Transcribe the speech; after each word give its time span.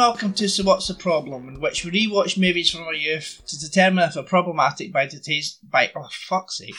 welcome 0.00 0.32
to 0.32 0.48
So 0.48 0.64
What's 0.64 0.88
the 0.88 0.94
Problem, 0.94 1.46
in 1.46 1.60
which 1.60 1.84
we 1.84 1.90
rewatch 1.90 2.38
movies 2.38 2.70
from 2.70 2.84
our 2.84 2.94
youth 2.94 3.42
to 3.48 3.58
determine 3.60 4.02
if 4.08 4.14
they're 4.14 4.22
problematic 4.22 4.94
by 4.94 5.06
today's 5.06 5.58
by 5.62 5.92
oh 5.94 6.08
fuck's 6.10 6.56
sake. 6.56 6.74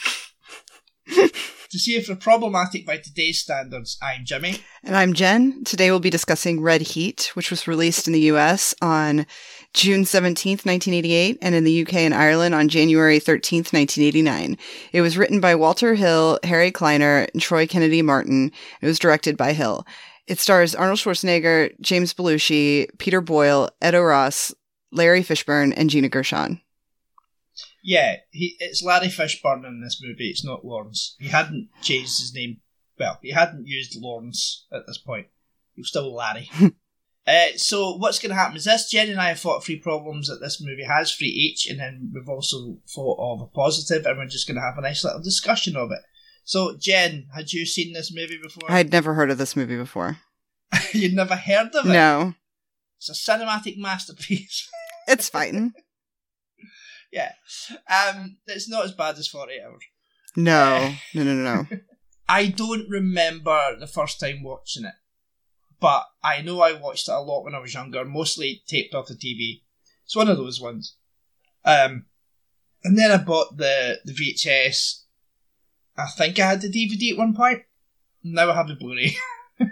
to 1.70 1.78
see 1.78 1.96
if 1.96 2.08
they're 2.08 2.16
problematic 2.16 2.84
by 2.84 2.98
today's 2.98 3.38
standards, 3.38 4.00
I'm 4.02 4.26
Jimmy. 4.26 4.64
And 4.84 4.98
I'm 4.98 5.14
Jen. 5.14 5.64
Today 5.64 5.92
we'll 5.92 6.00
be 6.00 6.10
discussing 6.10 6.62
Red 6.62 6.82
Heat, 6.82 7.30
which 7.36 7.52
was 7.52 7.68
released 7.68 8.08
in 8.08 8.14
the 8.14 8.32
US 8.32 8.74
on 8.82 9.28
June 9.76 10.02
17th, 10.02 10.66
1988, 10.66 11.38
and 11.44 11.54
in 11.54 11.64
the 11.64 11.84
UK 11.84 11.94
and 11.98 12.16
Ireland 12.16 12.56
on 12.56 12.70
January 12.70 13.20
13th, 13.20 13.72
1989. 13.72 14.58
It 14.94 15.02
was 15.02 15.16
written 15.16 15.40
by 15.40 15.54
Walter 15.54 15.94
Hill, 15.94 16.40
Harry 16.44 16.72
Kleiner, 16.72 17.28
and 17.32 17.40
Troy 17.40 17.68
Kennedy 17.68 18.02
Martin. 18.02 18.52
It 18.82 18.88
was 18.88 18.98
directed 18.98 19.38
by 19.38 19.54
Hill. 19.54 19.86
It 20.32 20.40
stars 20.40 20.74
Arnold 20.74 20.98
Schwarzenegger, 20.98 21.78
James 21.82 22.14
Belushi, 22.14 22.88
Peter 23.00 23.20
Boyle, 23.20 23.70
Ed 23.82 23.96
O'Ross, 23.96 24.56
Larry 24.90 25.24
Fishburne, 25.24 25.74
and 25.76 25.90
Gina 25.90 26.08
Gershon. 26.08 26.62
Yeah, 27.84 28.16
he, 28.30 28.56
it's 28.60 28.82
Larry 28.82 29.08
Fishburne 29.08 29.68
in 29.68 29.82
this 29.84 30.02
movie. 30.02 30.30
It's 30.30 30.46
not 30.46 30.64
Lawrence. 30.64 31.18
He 31.20 31.28
hadn't 31.28 31.68
changed 31.82 32.22
his 32.22 32.34
name. 32.34 32.62
Well, 32.98 33.20
he 33.22 33.32
hadn't 33.32 33.68
used 33.68 34.02
Lawrence 34.02 34.68
at 34.72 34.88
this 34.88 34.98
point. 34.98 35.28
He 35.76 35.82
was 35.82 35.90
still 35.90 36.16
Larry. 36.16 36.50
uh, 37.28 37.58
so 37.58 37.98
what's 37.98 38.20
going 38.20 38.30
to 38.30 38.36
happen 38.36 38.56
is 38.56 38.64
this: 38.64 38.90
Jen 38.90 39.10
and 39.10 39.20
I 39.20 39.28
have 39.28 39.40
fought 39.42 39.66
three 39.66 39.80
problems 39.80 40.30
that 40.30 40.40
this 40.40 40.62
movie 40.62 40.86
has, 40.86 41.14
three 41.14 41.28
each, 41.28 41.68
and 41.68 41.78
then 41.78 42.10
we've 42.14 42.30
also 42.30 42.78
thought 42.88 43.20
of 43.20 43.42
a 43.42 43.48
positive, 43.48 44.06
and 44.06 44.18
we're 44.18 44.28
just 44.28 44.48
going 44.48 44.56
to 44.56 44.62
have 44.62 44.78
a 44.78 44.82
nice 44.82 45.04
little 45.04 45.22
discussion 45.22 45.76
of 45.76 45.92
it. 45.92 46.00
So, 46.44 46.76
Jen, 46.78 47.28
had 47.36 47.54
you 47.54 47.66
seen 47.66 47.94
this 47.94 48.14
movie 48.14 48.40
before? 48.42 48.72
I'd 48.72 48.92
never 48.92 49.14
heard 49.14 49.32
of 49.32 49.38
this 49.38 49.56
movie 49.56 49.78
before. 49.78 50.18
You'd 50.94 51.14
never 51.14 51.36
heard 51.36 51.76
of 51.76 51.86
it? 51.86 51.90
No. 51.90 52.34
It's 52.98 53.10
a 53.10 53.14
cinematic 53.14 53.78
masterpiece. 53.78 54.70
it's 55.08 55.30
fine. 55.30 55.74
yeah. 57.12 57.34
Um, 57.90 58.38
it's 58.48 58.70
not 58.70 58.86
as 58.86 58.92
bad 58.92 59.18
as 59.18 59.28
48 59.28 59.62
Hours. 59.62 59.84
No. 60.36 60.94
no, 61.14 61.24
no, 61.24 61.34
no, 61.34 61.56
no. 61.56 61.78
I 62.28 62.48
don't 62.48 62.90
remember 62.90 63.76
the 63.80 63.88
first 63.88 64.20
time 64.20 64.44
watching 64.44 64.86
it, 64.86 64.94
but 65.80 66.06
I 66.24 66.42
know 66.42 66.62
I 66.62 66.74
watched 66.74 67.10
it 67.10 67.14
a 67.14 67.20
lot 67.20 67.44
when 67.44 67.56
I 67.56 67.60
was 67.60 67.74
younger, 67.74 68.06
mostly 68.06 68.64
taped 68.68 68.94
off 68.94 69.08
the 69.08 69.16
TV. 69.16 69.62
It's 70.06 70.16
one 70.16 70.30
of 70.30 70.38
those 70.38 70.62
ones. 70.62 70.96
Um, 71.66 72.06
and 72.84 72.98
then 72.98 73.12
I 73.12 73.18
bought 73.18 73.58
the, 73.58 74.00
the 74.06 74.14
VHS 74.14 75.01
I 75.98 76.08
think 76.08 76.40
I 76.40 76.48
had 76.48 76.62
the 76.62 76.70
DVD 76.70 77.12
at 77.12 77.18
one 77.18 77.34
point. 77.34 77.64
Now 78.24 78.52
I 78.52 78.56
have 78.56 78.68
the 78.68 78.76
Blu-ray. 78.76 79.16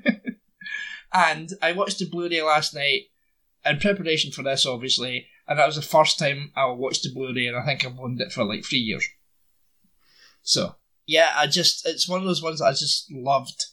and 1.14 1.50
I 1.62 1.72
watched 1.72 2.00
the 2.00 2.09
Blu-ray 2.09 2.42
last 2.42 2.73
night 2.73 3.03
in 3.66 3.80
preparation 3.80 4.31
for 4.31 4.44
this, 4.44 4.66
obviously, 4.66 5.28
and 5.47 5.59
that 5.59 5.67
was 5.67 5.75
the 5.75 5.81
first 5.81 6.20
time 6.20 6.52
I 6.56 6.66
watched 6.67 7.03
the 7.03 7.14
Blu-ray, 7.14 7.47
and 7.47 7.58
I 7.58 7.66
think 7.66 7.86
I've 7.86 8.00
owned 8.00 8.22
it 8.22 8.31
for 8.31 8.44
like 8.44 8.64
three 8.64 8.80
years. 8.80 9.08
So 10.42 10.75
yeah, 11.06 11.34
I 11.36 11.47
just 11.47 11.88
it's 11.88 12.08
one 12.08 12.20
of 12.20 12.25
those 12.28 12.44
ones 12.44 12.59
that 12.59 12.66
I 12.66 12.72
just 12.72 13.12
loved 13.12 13.66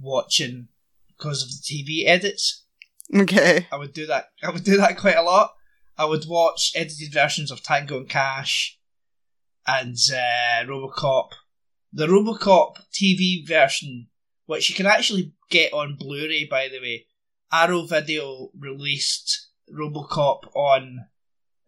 watching 0.00 0.68
because 1.08 1.42
of 1.42 1.48
the 1.48 1.54
TV 1.54 2.08
edits. 2.08 2.64
Okay. 3.14 3.66
I 3.72 3.76
would 3.76 3.92
do 3.92 4.06
that. 4.06 4.26
I 4.42 4.50
would 4.50 4.64
do 4.64 4.76
that 4.76 4.98
quite 4.98 5.16
a 5.16 5.22
lot. 5.22 5.54
I 5.98 6.04
would 6.04 6.26
watch 6.28 6.72
edited 6.74 7.12
versions 7.12 7.50
of 7.50 7.62
Tango 7.62 7.96
and 7.96 8.08
Cash 8.08 8.78
and 9.66 9.96
uh, 10.12 10.64
RoboCop 10.64 11.30
the 11.96 12.06
Robocop 12.06 12.76
TV 12.92 13.46
version, 13.48 14.08
which 14.44 14.68
you 14.68 14.76
can 14.76 14.84
actually 14.84 15.32
get 15.50 15.72
on 15.72 15.96
Blu-ray, 15.98 16.44
by 16.44 16.68
the 16.68 16.78
way. 16.78 17.06
Arrow 17.50 17.82
Video 17.86 18.50
released 18.58 19.48
Robocop 19.74 20.40
on 20.54 21.06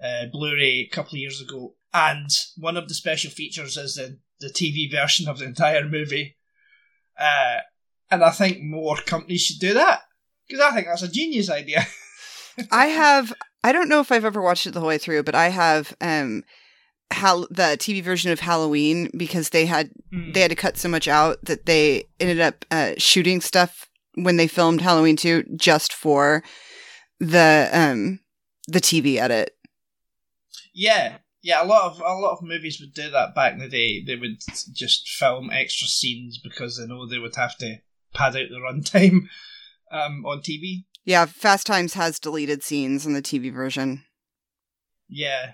uh, 0.05 0.27
Blu-ray 0.31 0.81
a 0.81 0.89
couple 0.89 1.15
of 1.15 1.21
years 1.21 1.41
ago, 1.41 1.75
and 1.95 2.29
one 2.59 2.77
of 2.77 2.89
the 2.89 2.95
special 2.95 3.31
features 3.31 3.77
is 3.77 3.95
the 3.95 4.19
the 4.41 4.49
TV 4.49 4.91
version 4.91 5.29
of 5.29 5.39
the 5.39 5.47
entire 5.47 5.89
movie. 5.89 6.37
Uh, 7.19 7.59
and 8.11 8.23
I 8.23 8.31
think 8.31 8.63
more 8.63 8.97
companies 8.97 9.43
should 9.43 9.61
do 9.61 9.75
that 9.75 10.03
because 10.47 10.63
I 10.63 10.73
think 10.73 10.87
that's 10.87 11.03
a 11.03 11.11
genius 11.11 11.51
idea. 11.51 11.87
I 12.71 12.87
have. 12.87 13.33
I 13.65 13.73
don't 13.73 13.89
know 13.89 14.01
if 14.01 14.13
I've 14.13 14.27
ever 14.27 14.43
watched 14.43 14.67
it 14.67 14.75
the 14.75 14.81
whole 14.81 14.91
way 14.91 14.99
through, 14.99 15.23
but 15.23 15.35
I 15.35 15.49
have 15.49 15.97
um, 16.01 16.45
Hal- 17.11 17.49
the 17.51 17.77
TV 17.79 18.03
version 18.03 18.31
of 18.31 18.41
Halloween 18.41 19.11
because 19.17 19.51
they 19.51 19.67
had 19.67 19.91
mm. 20.13 20.33
they 20.35 20.41
had 20.41 20.51
to 20.51 20.57
cut 20.57 20.77
so 20.77 20.89
much 20.89 21.09
out 21.09 21.39
that 21.45 21.67
they 21.67 22.05
ended 22.21 22.41
up 22.41 22.65
uh, 22.71 22.93
shooting 22.99 23.41
stuff 23.41 23.89
when 24.15 24.37
they 24.37 24.47
filmed 24.47 24.81
Halloween 24.81 25.17
2 25.17 25.45
just 25.57 25.93
for 25.93 26.43
the 27.21 27.69
um 27.73 28.21
the 28.67 28.81
TV 28.81 29.17
edit. 29.17 29.57
Yeah. 30.75 31.19
Yeah, 31.41 31.63
a 31.63 31.67
lot 31.67 31.85
of 31.85 32.01
a 32.01 32.15
lot 32.15 32.33
of 32.33 32.43
movies 32.43 32.79
would 32.81 32.93
do 32.93 33.11
that 33.11 33.35
back 33.35 33.53
in 33.53 33.61
the 33.61 33.69
day. 33.69 34.03
They 34.05 34.17
would 34.17 34.41
just 34.73 35.09
film 35.09 35.51
extra 35.53 35.87
scenes 35.87 36.39
because 36.39 36.77
they 36.77 36.87
know 36.87 37.07
they 37.07 37.19
would 37.19 37.37
have 37.37 37.57
to 37.59 37.77
pad 38.13 38.37
out 38.37 38.49
the 38.51 38.57
runtime 38.57 39.29
um, 39.93 40.27
on 40.27 40.41
TV. 40.41 40.85
Yeah, 41.05 41.27
Fast 41.27 41.67
Times 41.67 41.95
has 41.95 42.19
deleted 42.19 42.63
scenes 42.63 43.07
in 43.07 43.15
the 43.15 43.23
TV 43.23 43.53
version. 43.53 44.05
Yeah, 45.09 45.53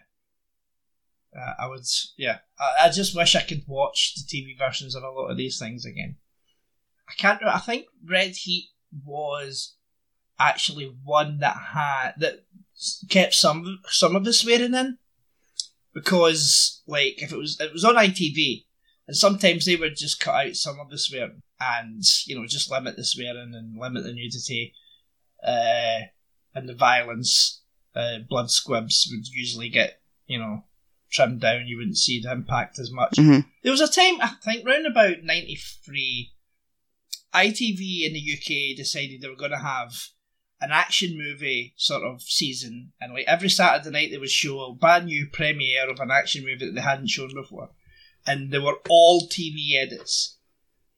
uh, 1.37 1.55
I 1.59 1.67
would, 1.67 1.85
yeah. 2.17 2.39
I, 2.59 2.87
I, 2.87 2.91
just 2.91 3.17
wish 3.17 3.35
I 3.35 3.43
could 3.43 3.65
watch 3.67 4.15
the 4.15 4.23
TV 4.23 4.57
versions 4.57 4.95
of 4.95 5.03
a 5.03 5.11
lot 5.11 5.31
of 5.31 5.37
these 5.37 5.59
things 5.59 5.85
again. 5.85 6.17
I 7.09 7.13
can't. 7.15 7.43
I 7.43 7.59
think 7.59 7.87
Red 8.09 8.37
Heat 8.37 8.71
was 9.05 9.75
actually 10.39 10.95
one 11.03 11.39
that 11.39 11.57
had 11.73 12.13
that 12.19 12.45
kept 13.11 13.35
some 13.35 13.81
some 13.87 14.17
of 14.17 14.25
the 14.25 14.33
swearing 14.33 14.75
in 14.75 14.99
because, 15.93 16.83
like, 16.87 17.23
if 17.23 17.33
it 17.33 17.37
was 17.37 17.61
it 17.61 17.73
was 17.73 17.85
on 17.85 17.95
ITV, 17.97 18.65
and 19.07 19.17
sometimes 19.17 19.67
they 19.67 19.77
would 19.77 19.97
just 19.97 20.21
cut 20.21 20.47
out 20.47 20.57
some 20.57 20.81
of 20.81 20.91
the 20.91 20.99
swearing 20.99 21.43
and 21.61 22.03
you 22.27 22.39
know 22.39 22.47
just 22.47 22.71
limit 22.71 22.97
the 22.97 23.05
swearing 23.05 23.55
and 23.55 23.79
limit 23.79 24.05
the 24.05 24.13
nudity 24.13 24.75
uh, 25.47 26.01
and 26.55 26.69
the 26.69 26.75
violence. 26.75 27.61
Uh, 27.95 28.19
blood 28.29 28.51
squibs 28.51 29.09
would 29.11 29.25
usually 29.29 29.69
get 29.69 30.01
you 30.27 30.39
know 30.39 30.65
trimmed 31.15 31.41
down, 31.41 31.67
you 31.67 31.77
wouldn't 31.77 31.97
see 31.97 32.21
the 32.21 32.33
impact 32.33 32.79
as 32.79 32.91
much. 32.91 33.13
Mm-hmm. 33.13 33.49
There 33.63 33.73
was 33.73 33.81
a 33.81 33.89
time, 33.89 34.21
I 34.21 34.35
think, 34.43 34.67
round 34.67 34.87
about 34.87 35.23
93, 35.23 36.33
ITV 37.35 38.07
in 38.07 38.13
the 38.13 38.33
UK 38.35 38.77
decided 38.77 39.21
they 39.21 39.29
were 39.29 39.37
going 39.37 39.51
to 39.51 39.59
have 39.59 39.93
an 40.61 40.71
action 40.73 41.19
movie 41.19 41.75
sort 41.77 42.03
of 42.03 42.23
season, 42.23 42.93
and 43.01 43.13
like 43.13 43.27
every 43.27 43.49
Saturday 43.49 43.91
night 43.91 44.11
they 44.11 44.19
would 44.19 44.31
show 44.31 44.61
a 44.61 44.75
brand 44.75 45.07
new 45.07 45.27
premiere 45.33 45.91
of 45.91 46.01
an 46.01 46.11
action 46.11 46.45
movie 46.45 46.67
that 46.67 46.75
they 46.75 46.81
hadn't 46.81 47.11
shown 47.11 47.31
before, 47.35 47.71
and 48.27 48.51
they 48.51 48.59
were 48.59 48.79
all 48.89 49.29
TV 49.29 49.75
edits. 49.77 50.39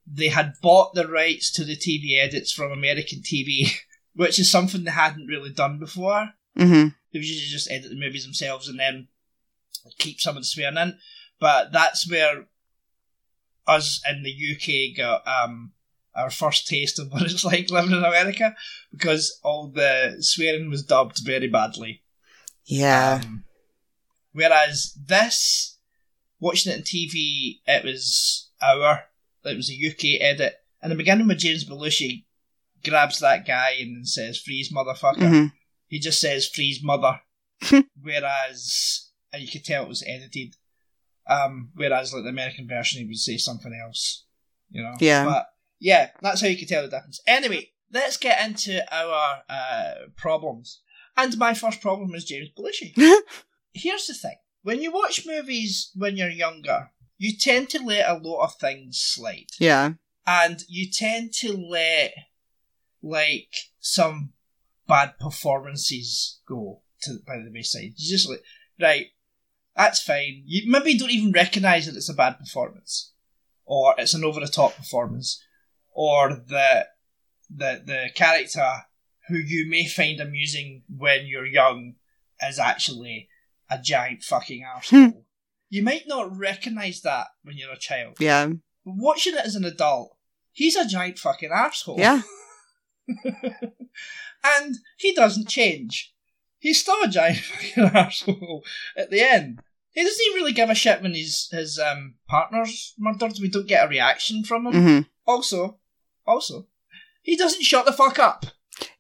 They 0.07 0.29
had 0.29 0.55
bought 0.63 0.95
the 0.95 1.09
rights 1.09 1.51
to 1.53 1.65
the 1.65 1.77
TV 1.77 2.23
edits 2.23 2.53
from 2.53 2.71
American 2.71 3.21
TV, 3.21 3.73
which 4.15 4.39
is 4.39 4.51
something 4.51 4.85
they 4.85 4.93
hadn't 4.93 5.27
really 5.27 5.53
done 5.53 5.79
before. 5.79 6.31
Mm-hmm. 6.57 6.89
They 7.13 7.19
would 7.19 7.27
usually 7.27 7.51
just 7.51 7.71
edit 7.71 7.91
the 7.91 7.99
movies 7.99 8.25
themselves 8.25 8.69
and 8.69 8.79
then 8.79 9.09
keep 9.99 10.21
some 10.21 10.37
of 10.37 10.43
the 10.43 10.47
swearing 10.47 10.77
in. 10.77 10.99
But 11.39 11.73
that's 11.73 12.11
where 12.11 12.47
us 13.67 14.01
in 14.09 14.23
the 14.23 14.31
UK 14.33 14.97
got 14.97 15.27
um, 15.27 15.73
our 16.15 16.31
first 16.31 16.67
taste 16.67 16.99
of 16.99 17.09
what 17.13 17.23
it's 17.23 17.45
like 17.45 17.71
living 17.71 17.93
in 17.93 18.05
America 18.05 18.55
because 18.91 19.39
all 19.43 19.69
the 19.69 20.17
swearing 20.21 20.71
was 20.71 20.83
dubbed 20.83 21.19
very 21.25 21.49
badly. 21.49 22.03
Yeah. 22.65 23.21
Um, 23.23 23.45
whereas 24.33 24.97
this, 25.07 25.79
watching 26.41 26.73
it 26.73 26.77
on 26.77 26.83
TV, 26.83 27.61
it 27.67 27.85
was 27.85 28.51
our, 28.63 29.05
it 29.45 29.57
was 29.57 29.71
a 29.71 29.75
UK 29.75 30.21
edit. 30.21 30.55
And 30.83 30.91
the 30.91 30.97
beginning 30.97 31.29
with 31.29 31.39
James 31.39 31.69
Belushi 31.69 32.25
grabs 32.85 33.21
that 33.21 33.47
guy 33.47 33.77
and 33.81 34.09
says, 34.09 34.39
freeze 34.39 34.73
motherfucker. 34.73 35.17
Mm-hmm. 35.17 35.47
He 35.89 35.99
just 35.99 36.21
says, 36.21 36.49
freeze 36.49 36.83
mother. 36.83 37.21
Whereas 38.03 39.06
and 39.37 39.45
you 39.45 39.51
could 39.51 39.65
tell 39.65 39.85
it 39.85 39.89
was 39.89 40.05
edited. 40.07 40.57
Um, 41.29 41.71
whereas 41.75 42.13
like 42.13 42.23
the 42.23 42.31
American 42.31 42.69
version, 42.69 43.01
he 43.01 43.07
would 43.07 43.17
say 43.17 43.37
something 43.37 43.73
else, 43.85 44.25
you 44.71 44.83
know. 44.83 44.95
Yeah. 45.01 45.25
But 45.25 45.47
yeah, 45.79 46.11
that's 46.23 46.41
how 46.41 46.47
you 46.47 46.57
could 46.57 46.69
tell 46.69 46.83
the 46.83 46.89
difference. 46.89 47.21
Anyway, 47.27 47.71
let's 47.93 48.17
get 48.17 48.45
into 48.45 48.83
our 48.95 49.43
uh, 49.49 49.93
problems. 50.17 50.81
And 51.17 51.37
my 51.39 51.55
first 51.55 51.81
problem 51.81 52.15
is 52.15 52.25
James 52.25 52.49
Belushi. 52.57 52.95
Here's 53.73 54.07
the 54.07 54.15
thing: 54.15 54.37
when 54.63 54.81
you 54.81 54.93
watch 54.93 55.27
movies 55.27 55.91
when 55.95 56.17
you're 56.17 56.29
younger, 56.29 56.91
you 57.19 57.37
tend 57.37 57.71
to 57.71 57.83
let 57.83 58.09
a 58.09 58.19
lot 58.19 58.45
of 58.45 58.55
things 58.55 58.99
slide. 58.99 59.51
Yeah. 59.59 59.95
And 60.27 60.63
you 60.69 60.91
tend 60.91 61.33
to 61.41 61.57
let 61.57 62.13
like 63.03 63.55
some 63.81 64.33
bad 64.87 65.19
performances 65.19 66.41
go 66.47 66.83
to 67.03 67.19
by 67.27 67.37
the 67.37 67.51
wayside. 67.53 67.95
You 67.97 68.11
just 68.11 68.29
like 68.29 68.43
right, 68.81 69.07
that's 69.77 70.03
fine. 70.03 70.43
You 70.47 70.71
maybe 70.71 70.97
don't 70.97 71.11
even 71.11 71.33
recognise 71.33 71.87
that 71.87 71.97
it's 71.97 72.09
a 72.09 72.15
bad 72.15 72.39
performance, 72.39 73.13
or 73.65 73.95
it's 73.99 74.15
an 74.15 74.25
over 74.25 74.41
the 74.41 74.47
top 74.47 74.77
performance, 74.77 75.43
or 75.93 76.33
that 76.49 76.97
the 77.51 77.83
the 77.85 78.11
character 78.15 78.67
who 79.29 79.37
you 79.37 79.69
may 79.69 79.87
find 79.87 80.21
amusing 80.21 80.83
when 80.89 81.27
you're 81.27 81.47
young 81.47 81.95
is 82.47 82.59
actually 82.59 83.29
a 83.71 83.79
giant 83.79 84.23
fucking 84.23 84.65
asshole. 84.77 85.25
you 85.69 85.83
might 85.83 86.05
not 86.07 86.37
recognise 86.37 87.01
that 87.03 87.29
when 87.43 87.57
you're 87.57 87.73
a 87.73 87.79
child. 87.79 88.17
Yeah. 88.21 88.47
But 88.85 88.95
watching 88.97 89.35
it 89.35 89.45
as 89.45 89.57
an 89.57 89.65
adult, 89.65 90.17
he's 90.53 90.77
a 90.77 90.87
giant 90.87 91.19
fucking 91.19 91.51
asshole. 91.53 91.99
Yeah. 91.99 92.23
and 94.45 94.77
he 94.97 95.13
doesn't 95.15 95.49
change. 95.49 96.15
He's 96.59 96.81
still 96.81 97.03
a 97.03 97.09
giant 97.09 97.39
fucking 97.75 97.85
asshole 97.85 98.65
at 98.97 99.11
the 99.11 99.21
end. 99.21 99.61
He 99.97 100.05
doesn't 100.05 100.27
even 100.27 100.37
really 100.37 100.53
give 100.53 100.69
a 100.69 100.75
shit 100.75 101.01
when 101.01 101.15
his 101.15 101.49
his 101.51 101.79
um 101.79 102.17
partner's 102.29 102.93
murdered. 102.99 103.39
We 103.41 103.49
don't 103.49 103.67
get 103.67 103.87
a 103.87 103.89
reaction 103.89 104.45
from 104.45 104.67
him. 104.67 104.75
hmm 104.75 105.01
Also, 105.27 105.81
also, 106.27 106.69
he 107.23 107.35
doesn't 107.35 107.63
shut 107.63 107.87
the 107.87 107.95
fuck 107.95 108.19
up. 108.19 108.45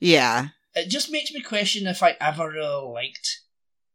Yeah. 0.00 0.48
It 0.74 0.88
just 0.88 1.12
makes 1.12 1.30
me 1.32 1.42
question 1.42 1.86
if 1.86 2.02
I 2.02 2.16
ever 2.18 2.48
really 2.50 2.92
liked 2.92 3.42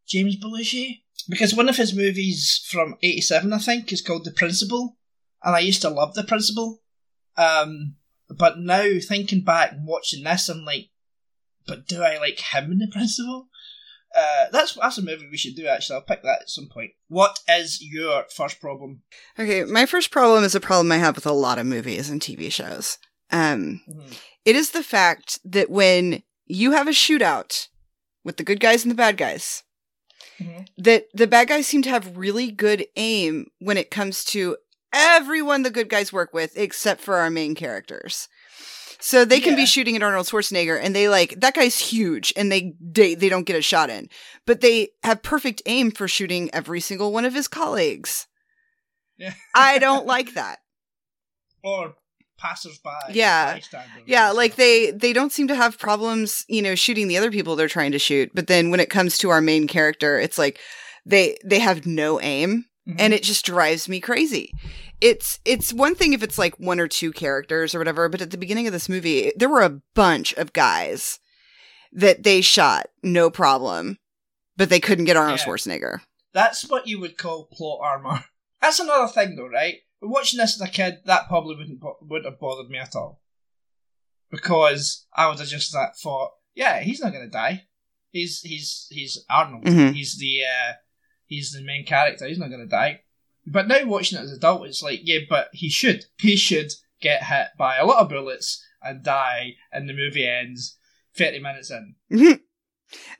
James 0.07 0.37
Belushi 0.39 1.01
because 1.27 1.55
one 1.55 1.69
of 1.69 1.77
his 1.77 1.91
movies 1.91 2.63
from 2.69 2.95
'87, 3.01 3.51
I 3.51 3.57
think, 3.57 3.91
is 3.91 4.03
called 4.03 4.25
The 4.25 4.31
Principal, 4.31 4.97
and 5.43 5.55
I 5.55 5.59
used 5.59 5.81
to 5.81 5.89
love 5.89 6.13
The 6.13 6.23
Principal. 6.23 6.83
Um, 7.35 7.95
but 8.29 8.59
now 8.59 8.85
thinking 9.07 9.41
back 9.43 9.71
and 9.71 9.87
watching 9.87 10.23
this, 10.23 10.49
I'm 10.49 10.65
like, 10.65 10.89
but 11.65 11.87
do 11.87 12.03
I 12.03 12.19
like 12.19 12.39
him 12.39 12.71
in 12.71 12.77
The 12.77 12.87
Principal? 12.91 13.49
Uh, 14.15 14.45
that's 14.51 14.73
that's 14.73 14.97
a 14.97 15.01
movie 15.01 15.27
we 15.31 15.37
should 15.37 15.55
do. 15.55 15.67
Actually, 15.67 15.95
I'll 15.95 16.01
pick 16.01 16.23
that 16.23 16.41
at 16.41 16.49
some 16.49 16.67
point. 16.67 16.91
What 17.07 17.39
is 17.49 17.81
your 17.81 18.25
first 18.35 18.59
problem? 18.59 19.03
Okay, 19.39 19.63
my 19.63 19.85
first 19.85 20.11
problem 20.11 20.43
is 20.43 20.53
a 20.55 20.59
problem 20.59 20.91
I 20.91 20.97
have 20.97 21.15
with 21.15 21.25
a 21.25 21.31
lot 21.31 21.57
of 21.59 21.65
movies 21.65 22.09
and 22.09 22.21
TV 22.21 22.51
shows. 22.51 22.97
Um, 23.31 23.81
Mhm. 23.89 24.17
it 24.43 24.55
is 24.55 24.71
the 24.71 24.83
fact 24.83 25.39
that 25.45 25.69
when 25.69 26.23
you 26.45 26.71
have 26.71 26.87
a 26.87 26.91
shootout 26.91 27.67
with 28.25 28.35
the 28.37 28.43
good 28.43 28.59
guys 28.59 28.83
and 28.83 28.91
the 28.91 28.95
bad 28.95 29.15
guys, 29.15 29.63
Mhm. 30.39 30.67
that 30.77 31.05
the 31.13 31.27
bad 31.27 31.47
guys 31.47 31.67
seem 31.67 31.81
to 31.83 31.89
have 31.89 32.17
really 32.17 32.51
good 32.51 32.85
aim 32.97 33.47
when 33.59 33.77
it 33.77 33.89
comes 33.91 34.25
to 34.25 34.57
everyone 34.91 35.61
the 35.63 35.69
good 35.69 35.87
guys 35.87 36.11
work 36.11 36.33
with 36.33 36.57
except 36.57 36.99
for 36.99 37.15
our 37.15 37.29
main 37.29 37.55
characters. 37.55 38.27
So 39.01 39.25
they 39.25 39.39
can 39.39 39.55
be 39.55 39.65
shooting 39.65 39.95
at 39.95 40.03
Arnold 40.03 40.27
Schwarzenegger 40.27 40.79
and 40.81 40.95
they 40.95 41.09
like 41.09 41.39
that 41.39 41.55
guy's 41.55 41.79
huge 41.79 42.31
and 42.37 42.51
they, 42.51 42.73
they 42.79 43.15
they 43.15 43.29
don't 43.29 43.45
get 43.47 43.55
a 43.57 43.61
shot 43.61 43.89
in. 43.89 44.07
But 44.45 44.61
they 44.61 44.89
have 45.03 45.23
perfect 45.23 45.61
aim 45.65 45.91
for 45.91 46.07
shooting 46.07 46.49
every 46.53 46.79
single 46.79 47.11
one 47.11 47.25
of 47.25 47.33
his 47.33 47.47
colleagues. 47.47 48.27
Yeah. 49.17 49.33
I 49.55 49.79
don't 49.79 50.05
like 50.05 50.33
that. 50.35 50.59
Or 51.63 51.93
passersby. 52.39 52.89
Yeah. 53.11 53.59
Yeah, 54.07 54.31
like 54.31 54.55
they 54.55 54.89
they 54.89 55.13
don't 55.13 55.31
seem 55.31 55.47
to 55.49 55.55
have 55.55 55.77
problems, 55.77 56.43
you 56.49 56.63
know, 56.63 56.73
shooting 56.73 57.07
the 57.07 57.17
other 57.17 57.29
people 57.29 57.55
they're 57.55 57.67
trying 57.67 57.91
to 57.91 57.99
shoot. 57.99 58.31
But 58.33 58.47
then 58.47 58.71
when 58.71 58.79
it 58.79 58.89
comes 58.89 59.19
to 59.19 59.29
our 59.29 59.41
main 59.41 59.67
character, 59.67 60.19
it's 60.19 60.39
like 60.39 60.59
they 61.05 61.37
they 61.45 61.59
have 61.59 61.85
no 61.85 62.19
aim 62.19 62.65
Mhm. 62.89 62.95
and 62.97 63.13
it 63.13 63.21
just 63.21 63.45
drives 63.45 63.87
me 63.87 63.99
crazy. 63.99 64.51
It's 65.01 65.39
it's 65.45 65.73
one 65.73 65.95
thing 65.95 66.13
if 66.13 66.21
it's 66.23 66.37
like 66.37 66.59
one 66.59 66.79
or 66.79 66.87
two 66.87 67.11
characters 67.11 67.73
or 67.73 67.79
whatever, 67.79 68.07
but 68.07 68.21
at 68.21 68.29
the 68.31 68.37
beginning 68.37 68.67
of 68.67 68.73
this 68.73 68.87
movie, 68.87 69.31
there 69.35 69.49
were 69.49 69.63
a 69.63 69.81
bunch 69.95 70.33
of 70.33 70.53
guys 70.53 71.19
that 71.91 72.23
they 72.23 72.41
shot 72.41 72.85
no 73.03 73.29
problem, 73.29 73.97
but 74.57 74.69
they 74.69 74.79
couldn't 74.79 75.05
get 75.05 75.17
Arnold 75.17 75.39
Yeah. 75.39 75.45
Schwarzenegger. 75.45 76.01
That's 76.33 76.69
what 76.69 76.87
you 76.87 76.99
would 77.01 77.17
call 77.17 77.49
plot 77.51 77.79
armor. 77.81 78.23
That's 78.61 78.79
another 78.79 79.11
thing, 79.11 79.35
though, 79.35 79.47
right? 79.47 79.77
Watching 80.01 80.37
this 80.37 80.55
as 80.61 80.67
a 80.67 80.71
kid, 80.71 80.99
that 81.05 81.27
probably 81.27 81.55
wouldn't 81.55 81.81
wouldn't 82.01 82.31
have 82.31 82.39
bothered 82.39 82.69
me 82.69 82.77
at 82.77 82.95
all, 82.95 83.21
because 84.29 85.05
I 85.15 85.27
would 85.27 85.39
have 85.39 85.47
just 85.47 85.71
that 85.73 85.97
thought, 86.01 86.31
yeah, 86.55 86.79
he's 86.81 87.01
not 87.01 87.11
going 87.13 87.25
to 87.25 87.29
die. 87.29 87.63
He's 88.11 88.41
he's 88.41 88.87
he's 88.89 89.23
Arnold. 89.29 89.63
Mhm. 89.65 89.93
He's 89.93 90.17
the 90.17 90.41
uh, 90.43 90.73
he's 91.25 91.51
the 91.51 91.63
main 91.63 91.85
character. 91.85 92.27
He's 92.27 92.39
not 92.39 92.49
going 92.49 92.61
to 92.61 92.67
die. 92.67 93.01
But 93.45 93.67
now 93.67 93.85
watching 93.85 94.17
it 94.19 94.21
as 94.21 94.31
an 94.31 94.37
adult, 94.37 94.67
it's 94.67 94.83
like, 94.83 94.99
yeah, 95.03 95.19
but 95.29 95.49
he 95.53 95.69
should. 95.69 96.05
He 96.19 96.35
should 96.35 96.71
get 97.01 97.23
hit 97.23 97.47
by 97.57 97.77
a 97.77 97.85
lot 97.85 97.99
of 97.99 98.09
bullets 98.09 98.63
and 98.83 99.03
die, 99.03 99.55
and 99.71 99.87
the 99.89 99.93
movie 99.93 100.27
ends 100.27 100.77
thirty 101.15 101.39
minutes 101.39 101.71
in. 101.71 101.95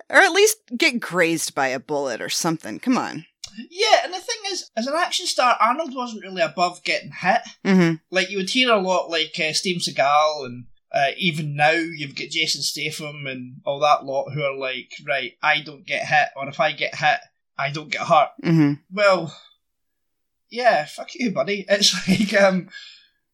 or 0.10 0.18
at 0.18 0.32
least 0.32 0.58
get 0.78 1.00
grazed 1.00 1.56
by 1.56 1.68
a 1.68 1.80
bullet 1.80 2.22
or 2.22 2.30
something. 2.30 2.80
Come 2.80 2.98
on. 2.98 3.26
Yeah, 3.70 4.00
and 4.06 4.14
the 4.14 4.20
thing 4.20 4.38
is, 4.50 4.70
as 4.78 4.88
an 4.88 4.94
action 4.96 5.26
star, 5.26 5.58
Arnold 5.60 5.94
wasn't 5.94 6.24
really 6.24 6.42
above 6.42 6.84
getting 6.84 7.12
hit. 7.12 7.42
hmm 7.66 7.94
Like 8.10 8.30
you 8.30 8.38
would 8.38 8.50
hear 8.50 8.72
a 8.72 8.80
lot, 8.80 9.10
like 9.10 9.34
uh, 9.40 9.52
Steven 9.54 9.82
Seagal, 9.82 10.46
and 10.46 10.66
uh, 10.94 11.10
even 11.18 11.56
now 11.56 11.72
you've 11.72 12.16
got 12.16 12.30
Jason 12.30 12.62
Statham 12.62 13.26
and 13.28 13.58
all 13.66 13.80
that 13.80 14.06
lot 14.06 14.32
who 14.34 14.42
are 14.44 14.56
like, 14.56 14.92
right, 15.06 15.34
I 15.44 15.62
don't 15.62 15.86
get 15.86 16.06
hit, 16.06 16.30
or 16.36 16.48
if 16.48 16.60
I 16.60 16.72
get 16.72 16.96
hit, 16.96 17.20
I 17.58 17.72
don't 17.72 17.92
get 17.92 18.08
hurt. 18.08 18.30
hmm 18.44 18.74
Well, 18.92 19.36
yeah, 20.52 20.86
fuck 20.86 21.16
you, 21.16 21.32
buddy. 21.32 21.66
It's 21.70 22.08
like, 22.08 22.40
um, 22.40 22.70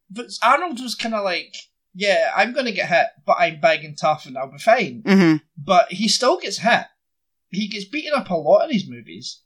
but 0.10 0.28
Arnold 0.42 0.80
was 0.80 0.96
kind 0.96 1.16
of 1.16 1.24
like, 1.26 1.56
yeah, 1.94 2.32
I'm 2.36 2.54
gonna 2.54 2.72
get 2.72 2.88
hit, 2.90 3.08
but 3.26 3.38
I'm 3.40 3.60
big 3.60 3.84
and 3.84 3.98
tough, 3.98 4.26
and 4.26 4.38
I'll 4.38 4.52
be 4.52 4.60
fine. 4.60 5.02
hmm 5.06 5.36
But 5.58 5.92
he 5.92 6.08
still 6.08 6.40
gets 6.40 6.60
hit. 6.60 6.86
He 7.50 7.68
gets 7.68 7.86
beaten 7.86 8.14
up 8.14 8.30
a 8.30 8.36
lot 8.36 8.66
in 8.66 8.70
these 8.70 8.90
movies, 8.90 9.42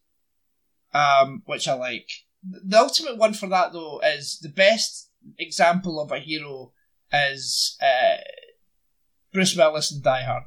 um, 0.94 1.44
which 1.46 1.68
I 1.68 1.74
like. 1.74 2.10
The 2.44 2.80
ultimate 2.80 3.18
one 3.18 3.34
for 3.34 3.48
that 3.48 3.72
though 3.72 4.02
is 4.04 4.40
the 4.42 4.50
best 4.50 5.10
example 5.38 6.00
of 6.02 6.12
a 6.12 6.20
hero 6.20 6.74
is 7.14 7.78
uh, 7.82 8.18
Bruce 9.32 9.56
Willis 9.56 9.92
in 9.92 10.02
Die 10.02 10.24
Hard. 10.24 10.44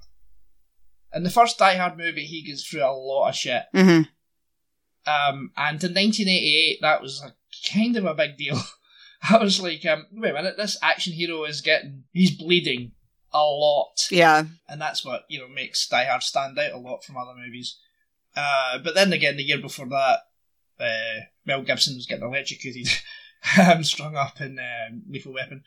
In 1.14 1.22
the 1.22 1.30
first 1.30 1.58
Die 1.58 1.76
Hard 1.76 1.96
movie, 1.96 2.26
he 2.26 2.42
gets 2.42 2.64
through 2.66 2.84
a 2.84 2.90
lot 2.90 3.28
of 3.28 3.36
shit, 3.36 3.62
hmm 3.72 4.02
um, 5.06 5.50
and 5.56 5.82
in 5.82 5.92
1988, 5.94 6.78
that 6.82 7.02
was 7.02 7.22
a, 7.22 7.34
kind 7.72 7.96
of 7.96 8.04
a 8.04 8.14
big 8.14 8.36
deal. 8.36 8.58
I 9.30 9.38
was 9.38 9.60
like, 9.60 9.84
um, 9.86 10.06
wait 10.12 10.30
a 10.30 10.34
minute, 10.34 10.56
this 10.56 10.76
action 10.82 11.12
hero 11.12 11.44
is 11.44 11.60
getting, 11.60 12.04
he's 12.12 12.36
bleeding 12.36 12.92
a 13.32 13.42
lot 13.42 14.06
Yeah. 14.10 14.44
and 14.68 14.80
that's 14.80 15.04
what 15.04 15.24
you 15.28 15.40
know 15.40 15.48
makes 15.48 15.88
Die 15.88 16.04
Hard 16.04 16.22
stand 16.22 16.56
out 16.58 16.72
a 16.72 16.78
lot 16.78 17.02
from 17.04 17.16
other 17.16 17.34
movies. 17.34 17.78
Uh, 18.36 18.78
but 18.78 18.94
then 18.94 19.12
again, 19.12 19.36
the 19.36 19.42
year 19.42 19.58
before 19.60 19.88
that, 19.88 20.20
uh, 20.78 21.20
Mel 21.46 21.62
Gibson 21.62 21.94
was 21.96 22.06
getting 22.06 22.24
electrocuted, 22.24 22.88
um, 23.60 23.82
strung 23.84 24.16
up 24.16 24.40
in 24.40 24.58
um, 24.58 25.02
Lethal 25.08 25.32
Weapon. 25.34 25.62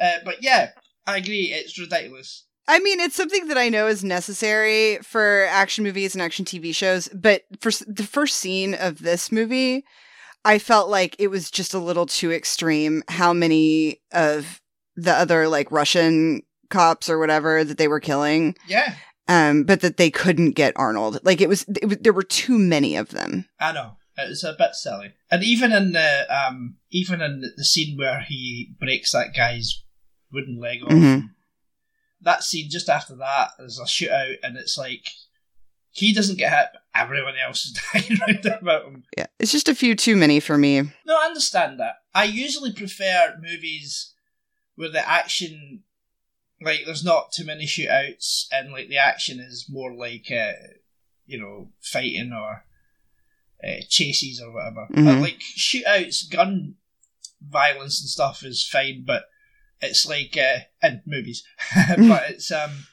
Uh, 0.00 0.18
but 0.24 0.42
yeah, 0.42 0.70
I 1.06 1.18
agree, 1.18 1.52
it's 1.52 1.78
ridiculous. 1.78 2.44
I 2.68 2.78
mean, 2.78 3.00
it's 3.00 3.16
something 3.16 3.48
that 3.48 3.58
I 3.58 3.68
know 3.68 3.86
is 3.88 4.04
necessary 4.04 4.98
for 4.98 5.46
action 5.50 5.84
movies 5.84 6.14
and 6.14 6.22
action 6.22 6.44
TV 6.44 6.74
shows, 6.74 7.08
but 7.08 7.42
for 7.60 7.72
the 7.86 8.04
first 8.04 8.36
scene 8.36 8.74
of 8.74 9.00
this 9.00 9.32
movie, 9.32 9.84
I 10.44 10.58
felt 10.58 10.88
like 10.88 11.16
it 11.18 11.28
was 11.28 11.50
just 11.50 11.74
a 11.74 11.78
little 11.78 12.06
too 12.06 12.32
extreme 12.32 13.02
how 13.08 13.32
many 13.32 14.00
of 14.12 14.60
the 14.96 15.12
other 15.12 15.48
like 15.48 15.70
Russian 15.72 16.42
cops 16.70 17.08
or 17.10 17.18
whatever 17.18 17.64
that 17.64 17.78
they 17.78 17.88
were 17.88 18.00
killing 18.00 18.54
Yeah, 18.66 18.94
um 19.28 19.64
but 19.64 19.80
that 19.82 19.98
they 19.98 20.10
couldn't 20.10 20.52
get 20.52 20.72
Arnold. 20.76 21.20
Like 21.22 21.40
it 21.40 21.48
was, 21.48 21.64
it 21.80 21.86
was 21.88 21.98
there 21.98 22.12
were 22.12 22.22
too 22.22 22.58
many 22.58 22.96
of 22.96 23.10
them. 23.10 23.46
I 23.60 23.72
know 23.72 23.96
it's 24.16 24.44
a 24.44 24.54
bit 24.56 24.74
silly, 24.74 25.12
and 25.30 25.42
even 25.42 25.72
in 25.72 25.92
the 25.92 26.26
um, 26.34 26.76
even 26.90 27.20
in 27.20 27.42
the 27.56 27.64
scene 27.64 27.96
where 27.96 28.20
he 28.20 28.74
breaks 28.78 29.12
that 29.12 29.34
guy's 29.34 29.82
wooden 30.32 30.58
leg 30.60 30.82
off, 30.82 30.92
Mhm. 30.92 31.30
That 32.22 32.42
scene 32.44 32.68
just 32.70 32.88
after 32.88 33.16
that 33.16 33.50
is 33.60 33.78
a 33.78 33.84
shootout, 33.84 34.36
and 34.42 34.56
it's 34.56 34.76
like 34.78 35.04
he 35.90 36.14
doesn't 36.14 36.38
get 36.38 36.52
hit, 36.52 36.68
but 36.72 36.82
everyone 36.94 37.34
else 37.44 37.66
is 37.66 37.72
dying 37.92 38.18
round 38.26 38.46
about 38.62 38.84
him. 38.86 39.04
Yeah. 39.16 39.26
It's 39.38 39.52
just 39.52 39.68
a 39.68 39.74
few 39.74 39.94
too 39.94 40.16
many 40.16 40.40
for 40.40 40.56
me. 40.56 40.80
No, 41.04 41.16
I 41.20 41.26
understand 41.26 41.78
that. 41.80 41.96
I 42.14 42.24
usually 42.24 42.72
prefer 42.72 43.36
movies 43.42 44.14
where 44.76 44.88
the 44.90 45.06
action, 45.06 45.82
like, 46.62 46.80
there's 46.86 47.04
not 47.04 47.32
too 47.32 47.44
many 47.44 47.66
shootouts, 47.66 48.46
and 48.52 48.72
like 48.72 48.88
the 48.88 48.96
action 48.98 49.38
is 49.40 49.66
more 49.68 49.94
like, 49.94 50.30
uh, 50.30 50.52
you 51.26 51.38
know, 51.38 51.72
fighting 51.80 52.32
or 52.32 52.64
uh, 53.62 53.82
chases 53.88 54.40
or 54.40 54.52
whatever. 54.52 54.86
Uh, 54.94 55.14
Mhm. 55.16 55.20
like 55.20 55.40
shootouts, 55.40 56.30
gun 56.30 56.76
violence 57.46 58.00
and 58.00 58.08
stuff 58.08 58.42
is 58.44 58.66
fine, 58.66 59.04
but 59.06 59.24
it's 59.82 60.06
like 60.08 60.36
uh, 60.38 60.60
in 60.86 61.02
movies, 61.06 61.44
but 61.96 62.30
it's 62.30 62.50
um 62.50 62.86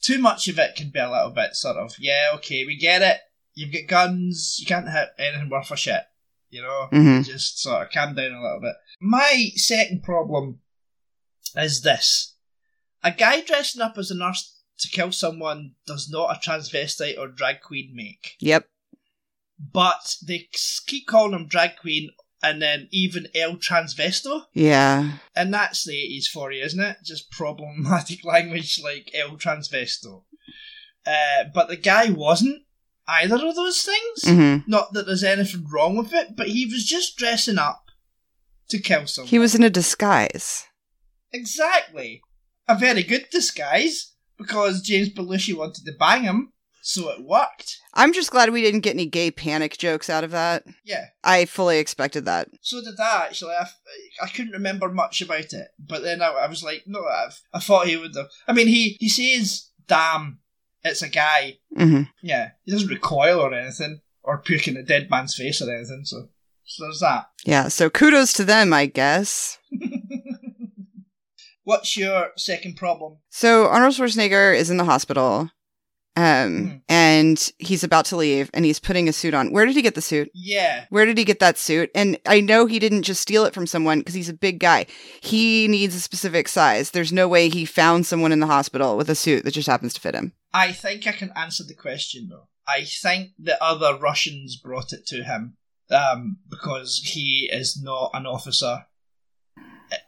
too 0.00 0.18
much 0.18 0.48
of 0.48 0.58
it 0.58 0.76
can 0.76 0.90
be 0.90 0.98
a 0.98 1.10
little 1.10 1.30
bit 1.30 1.56
sort 1.56 1.76
of 1.76 1.94
yeah, 1.98 2.30
okay, 2.34 2.64
we 2.64 2.76
get 2.76 3.02
it. 3.02 3.18
You've 3.54 3.72
got 3.72 3.88
guns, 3.88 4.58
you 4.60 4.66
can't 4.66 4.88
hit 4.88 5.08
anything 5.18 5.50
worth 5.50 5.70
a 5.70 5.76
shit. 5.76 6.02
You 6.50 6.62
know, 6.62 6.88
mm-hmm. 6.92 7.22
just 7.22 7.60
sort 7.60 7.82
of 7.82 7.92
calm 7.92 8.14
down 8.14 8.32
a 8.32 8.42
little 8.42 8.60
bit. 8.60 8.74
My 9.00 9.48
second 9.56 10.02
problem 10.02 10.60
is 11.56 11.80
this: 11.80 12.34
a 13.02 13.10
guy 13.10 13.40
dressing 13.40 13.82
up 13.82 13.96
as 13.96 14.10
a 14.10 14.16
nurse 14.16 14.60
to 14.78 14.88
kill 14.88 15.12
someone 15.12 15.72
does 15.86 16.10
not 16.10 16.36
a 16.36 16.40
transvestite 16.40 17.18
or 17.18 17.28
drag 17.28 17.60
queen 17.60 17.92
make 17.94 18.36
Yep. 18.40 18.66
but 19.72 20.16
they 20.26 20.48
keep 20.86 21.06
calling 21.06 21.34
him 21.34 21.46
drag 21.46 21.76
queen 21.76 22.10
and 22.42 22.60
then 22.60 22.88
even 22.90 23.28
El 23.34 23.56
Transvesto. 23.56 24.42
Yeah. 24.52 25.18
And 25.36 25.52
that's 25.54 25.84
the 25.84 25.92
80s 25.92 26.26
for 26.26 26.50
you, 26.52 26.62
isn't 26.64 26.80
it? 26.80 26.98
Just 27.04 27.30
problematic 27.30 28.24
language 28.24 28.80
like 28.82 29.10
El 29.14 29.36
Transvesto. 29.36 30.24
Uh, 31.06 31.44
but 31.54 31.68
the 31.68 31.76
guy 31.76 32.10
wasn't 32.10 32.62
either 33.08 33.36
of 33.36 33.54
those 33.56 33.82
things. 33.82 34.24
hmm 34.36 34.56
Not 34.70 34.92
that 34.92 35.06
there's 35.06 35.24
anything 35.24 35.66
wrong 35.72 35.96
with 35.96 36.12
it, 36.12 36.36
but 36.36 36.48
he 36.48 36.66
was 36.66 36.84
just 36.84 37.16
dressing 37.16 37.58
up 37.58 37.84
to 38.70 38.78
kill 38.80 39.06
someone. 39.06 39.28
He 39.28 39.38
was 39.38 39.54
in 39.54 39.62
a 39.62 39.70
disguise. 39.70 40.64
Exactly. 41.32 42.22
A 42.68 42.76
very 42.78 43.02
good 43.02 43.26
disguise, 43.30 44.12
because 44.38 44.82
James 44.82 45.10
Belushi 45.10 45.54
wanted 45.54 45.84
to 45.84 45.92
bang 45.92 46.22
him, 46.22 46.51
so 46.84 47.10
it 47.10 47.24
worked. 47.24 47.78
I'm 47.94 48.12
just 48.12 48.32
glad 48.32 48.50
we 48.50 48.60
didn't 48.60 48.80
get 48.80 48.94
any 48.94 49.06
gay 49.06 49.30
panic 49.30 49.78
jokes 49.78 50.10
out 50.10 50.24
of 50.24 50.32
that. 50.32 50.64
Yeah. 50.84 51.06
I 51.22 51.44
fully 51.44 51.78
expected 51.78 52.24
that. 52.24 52.48
So 52.60 52.80
did 52.82 52.98
I, 52.98 53.26
actually. 53.26 53.52
I, 53.52 53.66
I 54.22 54.26
couldn't 54.28 54.50
remember 54.52 54.88
much 54.88 55.22
about 55.22 55.52
it, 55.52 55.68
but 55.78 56.02
then 56.02 56.20
I, 56.20 56.26
I 56.26 56.48
was 56.48 56.64
like, 56.64 56.82
no, 56.86 56.98
I, 57.04 57.28
I 57.54 57.60
thought 57.60 57.86
he 57.86 57.96
would 57.96 58.16
have. 58.16 58.26
I 58.48 58.52
mean, 58.52 58.66
he, 58.66 58.96
he 58.98 59.08
says, 59.08 59.70
damn, 59.86 60.40
it's 60.82 61.02
a 61.02 61.08
guy. 61.08 61.58
hmm 61.76 62.02
Yeah, 62.20 62.50
he 62.64 62.72
doesn't 62.72 62.88
recoil 62.88 63.38
or 63.40 63.54
anything, 63.54 64.00
or 64.24 64.42
puke 64.42 64.66
in 64.66 64.76
a 64.76 64.82
dead 64.82 65.08
man's 65.08 65.36
face 65.36 65.62
or 65.62 65.72
anything, 65.72 66.02
so, 66.04 66.28
so 66.64 66.84
there's 66.84 67.00
that. 67.00 67.26
Yeah, 67.44 67.68
so 67.68 67.90
kudos 67.90 68.32
to 68.34 68.44
them, 68.44 68.72
I 68.72 68.86
guess. 68.86 69.58
What's 71.64 71.96
your 71.96 72.30
second 72.36 72.76
problem? 72.76 73.18
So 73.30 73.68
Arnold 73.68 73.94
Schwarzenegger 73.94 74.56
is 74.56 74.68
in 74.70 74.78
the 74.78 74.84
hospital. 74.84 75.50
Um, 76.14 76.66
Hmm. 76.66 76.76
and 76.90 77.52
he's 77.58 77.82
about 77.82 78.04
to 78.06 78.16
leave 78.16 78.50
and 78.52 78.66
he's 78.66 78.78
putting 78.78 79.08
a 79.08 79.14
suit 79.14 79.32
on. 79.32 79.50
Where 79.50 79.64
did 79.64 79.76
he 79.76 79.80
get 79.82 79.94
the 79.94 80.02
suit? 80.02 80.30
Yeah, 80.34 80.84
Where 80.90 81.06
did 81.06 81.16
he 81.16 81.24
get 81.24 81.38
that 81.38 81.56
suit? 81.56 81.90
And 81.94 82.18
I 82.26 82.42
know 82.42 82.66
he 82.66 82.78
didn't 82.78 83.04
just 83.04 83.22
steal 83.22 83.44
it 83.46 83.54
from 83.54 83.66
someone 83.66 84.00
because 84.00 84.12
he's 84.14 84.28
a 84.28 84.34
big 84.34 84.58
guy. 84.60 84.84
He 85.22 85.66
needs 85.68 85.94
a 85.96 86.00
specific 86.00 86.48
size. 86.48 86.90
There's 86.90 87.14
no 87.14 87.28
way 87.28 87.48
he 87.48 87.64
found 87.64 88.04
someone 88.04 88.30
in 88.30 88.40
the 88.40 88.46
hospital 88.46 88.96
with 88.98 89.08
a 89.08 89.14
suit 89.14 89.44
that 89.44 89.54
just 89.54 89.68
happens 89.68 89.94
to 89.94 90.02
fit 90.02 90.14
him. 90.14 90.34
I 90.52 90.72
think 90.72 91.06
I 91.06 91.12
can 91.12 91.32
answer 91.34 91.64
the 91.64 91.74
question 91.74 92.28
though. 92.28 92.48
I 92.68 92.84
think 92.84 93.30
the 93.38 93.62
other 93.64 93.96
Russians 93.98 94.56
brought 94.56 94.92
it 94.92 95.06
to 95.06 95.24
him 95.24 95.56
um, 95.90 96.38
because 96.50 96.98
he 97.02 97.48
is 97.50 97.80
not 97.82 98.10
an 98.12 98.26
officer 98.26 98.84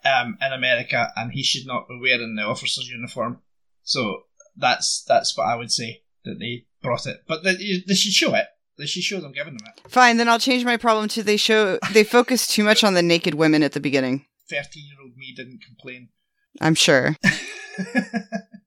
um, 0.03 0.37
in 0.41 0.53
America 0.53 1.11
and 1.15 1.31
he 1.31 1.43
should 1.43 1.65
not 1.65 1.87
be 1.87 1.97
wearing 1.99 2.35
the 2.35 2.43
officer's 2.43 2.87
uniform. 2.89 3.39
So 3.83 4.23
that's 4.55 5.03
that's 5.07 5.37
what 5.37 5.47
I 5.47 5.55
would 5.55 5.71
say 5.71 6.03
that 6.23 6.39
they 6.39 6.65
brought 6.81 7.05
it. 7.05 7.23
But 7.27 7.43
they, 7.43 7.55
they 7.55 7.93
should 7.93 8.13
show 8.13 8.33
it. 8.35 8.45
They 8.77 8.85
should 8.85 9.03
show 9.03 9.21
them 9.21 9.31
giving 9.31 9.57
them 9.57 9.67
it. 9.67 9.89
Fine, 9.89 10.17
then 10.17 10.27
I'll 10.27 10.39
change 10.39 10.65
my 10.65 10.77
problem 10.77 11.07
to 11.09 11.23
they 11.23 11.37
show 11.37 11.79
they 11.93 12.03
focus 12.03 12.47
too 12.47 12.63
much 12.63 12.83
on 12.83 12.93
the 12.93 13.01
naked 13.01 13.35
women 13.35 13.63
at 13.63 13.71
the 13.71 13.79
beginning. 13.79 14.25
Thirteen 14.49 14.85
year 14.85 14.97
old 15.01 15.15
me 15.17 15.33
didn't 15.35 15.63
complain. 15.63 16.09
I'm 16.61 16.75
sure. 16.75 17.15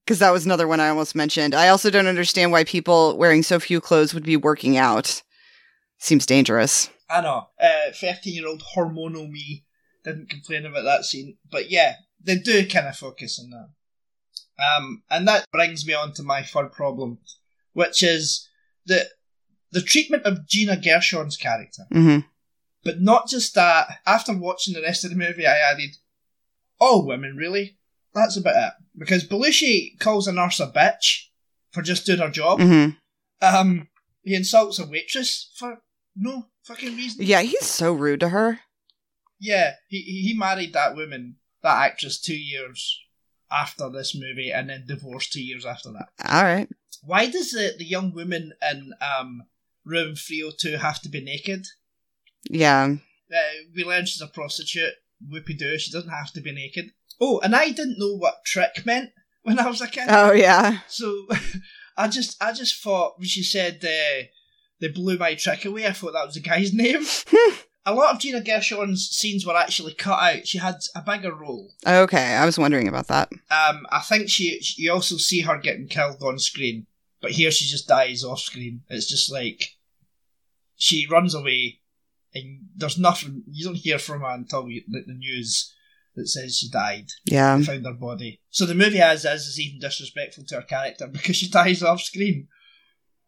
Because 0.09 0.21
that 0.21 0.33
was 0.33 0.47
another 0.47 0.66
one 0.66 0.80
I 0.80 0.88
almost 0.88 1.14
mentioned. 1.14 1.54
I 1.54 1.68
also 1.68 1.90
don't 1.90 2.07
understand 2.07 2.50
why 2.50 2.64
people 2.64 3.18
wearing 3.18 3.42
so 3.42 3.61
few 3.61 3.78
clothes 3.78 4.14
would 4.14 4.25
be 4.25 4.38
working 4.38 4.78
out. 4.78 5.23
Seems 5.99 6.25
dangerous. 6.25 6.88
I 7.11 7.21
know. 7.21 7.49
Uh, 7.61 7.92
13 7.95 8.33
year 8.33 8.49
old 8.49 8.62
hormonal 8.75 9.28
me 9.28 9.66
didn't 10.04 10.30
complain 10.30 10.64
about 10.64 10.85
that 10.85 11.04
scene. 11.04 11.37
But 11.50 11.71
yeah, 11.71 11.97
they 12.25 12.37
do 12.37 12.66
kind 12.66 12.87
of 12.88 12.97
focus 12.97 13.38
on 13.38 13.50
that. 13.50 13.68
Um, 14.59 15.03
and 15.11 15.27
that 15.29 15.45
brings 15.53 15.87
me 15.87 15.95
on 15.95 16.12
to 16.15 16.23
my 16.23 16.43
third 16.43 16.73
problem, 16.73 17.19
which 17.75 18.03
is 18.03 18.49
the, 18.87 19.07
the 19.71 19.83
treatment 19.83 20.25
of 20.25 20.49
Gina 20.49 20.77
Gershon's 20.77 21.37
character. 21.37 21.85
hmm 21.93 22.19
But 22.83 23.00
not 23.00 23.29
just 23.29 23.55
that, 23.55 24.00
after 24.07 24.37
watching 24.37 24.75
the 24.75 24.83
rest 24.83 25.05
of 25.05 25.11
the 25.11 25.17
movie, 25.17 25.47
I 25.47 25.59
added, 25.59 25.97
all 26.81 27.07
women, 27.07 27.37
really. 27.37 27.77
That's 28.15 28.37
about 28.37 28.57
it. 28.57 28.73
Because 28.97 29.27
Belushi 29.27 29.99
calls 30.00 30.27
a 30.27 30.33
nurse 30.33 30.59
a 30.61 30.67
bitch 30.67 31.27
for 31.71 31.83
just 31.83 32.07
doing 32.07 32.19
her 32.21 32.31
job. 32.31 32.61
hmm 32.61 32.88
Um, 33.41 33.88
he 34.23 34.35
insults 34.35 34.79
a 34.79 34.87
waitress 34.87 35.53
for 35.57 35.79
no 36.17 36.47
fucking 36.65 36.97
reason. 36.97 37.25
Yeah, 37.25 37.43
he's 37.43 37.67
so 37.67 37.93
rude 37.93 38.21
to 38.21 38.31
her. 38.31 38.61
Yeah, 39.41 39.75
he 39.87 40.00
he 40.03 40.35
married 40.37 40.73
that 40.73 40.97
woman, 40.97 41.37
that 41.62 41.81
actress, 41.85 42.21
two 42.21 42.37
years 42.37 43.00
after 43.50 43.90
this 43.90 44.14
movie, 44.14 44.50
and 44.50 44.71
then 44.71 44.85
divorced 44.87 45.33
two 45.33 45.43
years 45.43 45.64
after 45.64 45.90
that. 45.93 46.09
All 46.25 46.45
right. 46.45 46.69
Why 47.02 47.31
does 47.31 47.52
the, 47.52 47.75
the 47.78 47.85
young 47.85 48.12
woman 48.12 48.52
in 48.71 48.93
um, 49.00 49.43
room 49.85 50.14
302 50.14 50.76
have 50.78 51.00
to 51.02 51.09
be 51.09 51.23
naked? 51.23 51.67
Yeah. 52.50 52.97
Uh, 53.33 53.38
we 53.75 53.85
learn 53.85 54.07
she's 54.07 54.23
a 54.23 54.26
prostitute. 54.26 54.95
Whoopie 55.26 55.59
doo, 55.59 55.78
she 55.78 55.90
doesn't 55.90 56.11
have 56.11 56.33
to 56.33 56.40
be 56.40 56.52
naked. 56.52 56.93
Oh, 57.21 57.40
and 57.40 57.55
I 57.55 57.71
didn't 57.71 57.99
know 57.99 58.14
what 58.17 58.45
trick 58.45 58.87
meant 58.87 59.11
when 59.43 59.59
I 59.59 59.67
was 59.67 59.81
a 59.81 59.88
kid. 59.88 60.07
Oh 60.09 60.33
yeah. 60.33 60.78
So 60.88 61.26
I 61.97 62.09
just 62.09 62.40
I 62.43 62.52
just 62.52 62.81
thought 62.83 63.19
when 63.19 63.26
she 63.26 63.43
said 63.43 63.85
uh, 63.85 64.26
they 64.81 64.88
blew 64.88 65.19
my 65.19 65.35
trick 65.35 65.64
away, 65.64 65.87
I 65.87 65.93
thought 65.93 66.12
that 66.12 66.26
was 66.26 66.35
the 66.35 66.40
guy's 66.40 66.73
name. 66.73 67.05
a 67.87 67.94
lot 67.94 68.14
of 68.14 68.20
Gina 68.20 68.42
Gershon's 68.42 69.08
scenes 69.08 69.47
were 69.47 69.56
actually 69.56 69.94
cut 69.94 70.18
out. 70.18 70.47
She 70.47 70.58
had 70.58 70.76
a 70.94 71.02
bigger 71.02 71.35
role. 71.35 71.70
Okay, 71.87 72.35
I 72.35 72.44
was 72.44 72.58
wondering 72.58 72.88
about 72.88 73.08
that. 73.08 73.30
Um, 73.50 73.87
I 73.90 74.00
think 74.00 74.28
she 74.28 74.61
you 74.76 74.92
also 74.92 75.16
see 75.16 75.40
her 75.42 75.58
getting 75.58 75.88
killed 75.88 76.23
on 76.23 76.38
screen, 76.38 76.87
but 77.20 77.32
here 77.32 77.50
she 77.50 77.66
just 77.66 77.88
dies 77.88 78.25
off 78.25 78.40
screen. 78.40 78.82
It's 78.88 79.08
just 79.08 79.32
like 79.32 79.76
she 80.76 81.06
runs 81.11 81.35
away, 81.35 81.80
and 82.35 82.68
there's 82.76 82.99
nothing. 82.99 83.44
You 83.50 83.66
don't 83.66 83.75
hear 83.75 83.99
from 83.99 84.20
her 84.20 84.35
until 84.35 84.68
you, 84.68 84.82
the, 84.87 85.04
the 85.06 85.14
news 85.14 85.75
that 86.18 86.28
says 86.28 86.58
she 86.58 86.68
died. 86.68 87.06
Yeah. 87.25 87.56
They 87.56 87.64
found 87.64 87.87
her 87.87 87.94
body. 87.94 88.40
So 88.50 88.66
the 88.66 88.75
movie 88.75 89.00
as 89.00 89.25
is 89.25 89.47
is 89.47 89.61
even 89.61 89.80
disrespectful 89.80 90.44
to 90.49 90.56
her 90.56 90.62
character 90.62 91.06
because 91.12 91.37
she 91.37 91.49
dies 91.49 91.82
off 91.82 92.02
screen. 92.02 92.49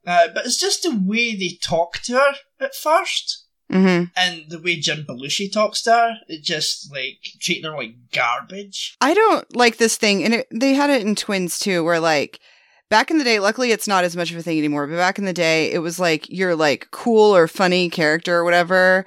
Uh, 0.06 0.28
but 0.34 0.46
it's 0.46 0.58
just 0.58 0.82
the 0.82 0.98
way 1.04 1.34
they 1.34 1.58
talk 1.62 2.00
to 2.04 2.14
her 2.14 2.32
at 2.60 2.74
first, 2.74 3.46
hmm 3.70 4.04
and 4.16 4.44
the 4.48 4.58
way 4.58 4.76
Jim 4.76 5.04
Belushi 5.08 5.50
talks 5.50 5.82
to 5.82 5.92
her. 5.92 6.14
It 6.28 6.42
just 6.42 6.92
like 6.92 7.18
treating 7.40 7.64
her 7.70 7.76
like 7.76 7.94
garbage. 8.12 8.96
I 9.00 9.14
don't 9.14 9.56
like 9.56 9.76
this 9.76 9.96
thing, 9.96 10.24
and 10.24 10.34
it, 10.34 10.48
they 10.50 10.74
had 10.74 10.90
it 10.90 11.02
in 11.02 11.14
Twins 11.14 11.58
too, 11.58 11.84
where 11.84 12.00
like 12.00 12.40
back 12.88 13.10
in 13.10 13.18
the 13.18 13.24
day, 13.24 13.38
luckily 13.38 13.70
it's 13.72 13.88
not 13.88 14.04
as 14.04 14.16
much 14.16 14.30
of 14.30 14.36
a 14.36 14.42
thing 14.42 14.58
anymore. 14.58 14.86
But 14.86 14.96
back 14.96 15.18
in 15.18 15.24
the 15.24 15.32
day, 15.32 15.70
it 15.72 15.78
was 15.78 15.98
like 16.00 16.28
your 16.28 16.54
like 16.56 16.88
cool 16.90 17.34
or 17.34 17.48
funny 17.48 17.88
character 17.88 18.36
or 18.36 18.44
whatever 18.44 19.06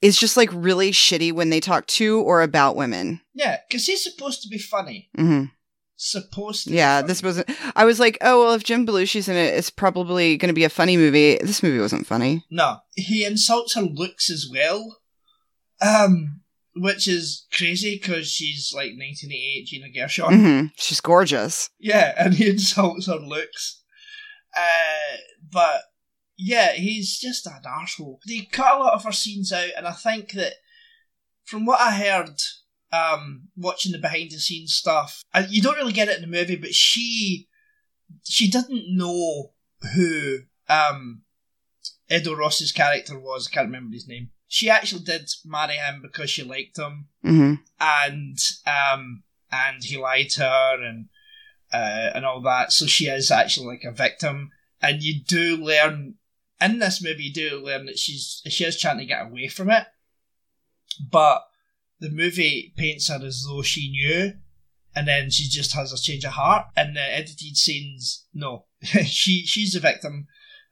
is 0.00 0.18
just 0.18 0.36
like 0.36 0.50
really 0.52 0.90
shitty 0.90 1.32
when 1.32 1.50
they 1.50 1.60
talk 1.60 1.86
to 1.86 2.20
or 2.20 2.42
about 2.42 2.76
women. 2.76 3.20
Yeah, 3.32 3.58
because 3.68 3.86
he's 3.86 4.04
supposed 4.04 4.42
to 4.42 4.48
be 4.48 4.58
funny. 4.58 5.08
hmm 5.16 5.44
Supposed 6.06 6.64
to. 6.64 6.70
Yeah, 6.74 7.00
this 7.00 7.22
wasn't. 7.22 7.48
I 7.74 7.86
was 7.86 7.98
like, 7.98 8.18
oh 8.20 8.44
well, 8.44 8.52
if 8.52 8.62
Jim 8.62 8.86
Belushi's 8.86 9.26
in 9.26 9.36
it, 9.36 9.54
it's 9.54 9.70
probably 9.70 10.36
going 10.36 10.48
to 10.50 10.54
be 10.54 10.64
a 10.64 10.68
funny 10.68 10.98
movie. 10.98 11.38
This 11.38 11.62
movie 11.62 11.78
wasn't 11.80 12.06
funny. 12.06 12.44
No, 12.50 12.80
he 12.94 13.24
insults 13.24 13.74
her 13.74 13.80
looks 13.80 14.28
as 14.28 14.46
well, 14.52 14.98
um, 15.80 16.42
which 16.76 17.08
is 17.08 17.46
crazy 17.54 17.98
because 17.98 18.30
she's 18.30 18.70
like 18.74 18.90
1988 18.98 19.64
Gina 19.66 19.90
Gershon. 19.90 20.34
hmm 20.34 20.66
She's 20.76 21.00
gorgeous. 21.00 21.70
Yeah, 21.80 22.12
and 22.18 22.34
he 22.34 22.50
insults 22.50 23.06
her 23.06 23.16
looks. 23.16 23.82
Uh, 24.54 25.16
but 25.50 25.84
yeah, 26.36 26.72
he's 26.72 27.18
just 27.18 27.46
an 27.46 27.62
asshole. 27.66 28.20
They 28.28 28.40
cut 28.52 28.76
a 28.76 28.78
lot 28.78 28.92
of 28.92 29.04
her 29.04 29.12
scenes 29.12 29.52
out, 29.52 29.70
and 29.74 29.86
I 29.86 29.92
think 29.92 30.32
that 30.32 30.52
from 31.44 31.64
what 31.64 31.80
I 31.80 31.92
heard, 31.92 32.38
um, 32.94 33.48
watching 33.56 33.92
the 33.92 33.98
behind 33.98 34.30
the 34.30 34.38
scenes 34.38 34.74
stuff, 34.74 35.22
and 35.32 35.50
you 35.50 35.60
don't 35.62 35.76
really 35.76 35.92
get 35.92 36.08
it 36.08 36.16
in 36.16 36.22
the 36.22 36.36
movie, 36.38 36.56
but 36.56 36.74
she 36.74 37.48
she 38.22 38.48
didn't 38.50 38.96
know 38.96 39.52
who 39.94 40.38
um 40.68 41.22
Ed 42.08 42.26
O'Ross's 42.26 42.72
character 42.72 43.18
was. 43.18 43.48
I 43.48 43.54
can't 43.54 43.66
remember 43.66 43.94
his 43.94 44.06
name. 44.06 44.30
She 44.46 44.70
actually 44.70 45.02
did 45.02 45.28
marry 45.44 45.76
him 45.76 46.00
because 46.02 46.30
she 46.30 46.42
liked 46.42 46.78
him 46.78 47.06
hmm 47.22 47.54
and 47.80 48.38
um 48.66 49.24
and 49.50 49.82
he 49.82 49.96
lied 49.96 50.30
to 50.30 50.42
her 50.42 50.82
and 50.82 51.08
uh, 51.72 52.10
and 52.14 52.24
all 52.24 52.40
that. 52.42 52.72
So 52.72 52.86
she 52.86 53.06
is 53.06 53.30
actually 53.30 53.66
like 53.66 53.84
a 53.84 53.90
victim, 53.90 54.50
and 54.80 55.02
you 55.02 55.22
do 55.26 55.56
learn 55.56 56.14
in 56.60 56.78
this 56.78 57.02
movie. 57.02 57.24
You 57.24 57.32
do 57.32 57.64
learn 57.64 57.86
that 57.86 57.98
she's 57.98 58.42
she 58.46 58.64
is 58.64 58.80
trying 58.80 58.98
to 58.98 59.04
get 59.04 59.26
away 59.26 59.48
from 59.48 59.70
it, 59.70 59.86
but 61.10 61.44
the 62.04 62.10
movie 62.10 62.72
paints 62.76 63.08
her 63.08 63.18
as 63.24 63.44
though 63.48 63.62
she 63.62 63.90
knew, 63.90 64.34
and 64.94 65.08
then 65.08 65.30
she 65.30 65.48
just 65.48 65.74
has 65.74 65.92
a 65.92 66.00
change 66.00 66.24
of 66.24 66.32
heart. 66.32 66.66
And 66.76 66.94
the 66.94 67.00
edited 67.00 67.56
scenes, 67.56 68.26
no, 68.32 68.66
she 68.82 69.44
she's 69.46 69.72
the 69.72 69.80
victim. 69.80 70.26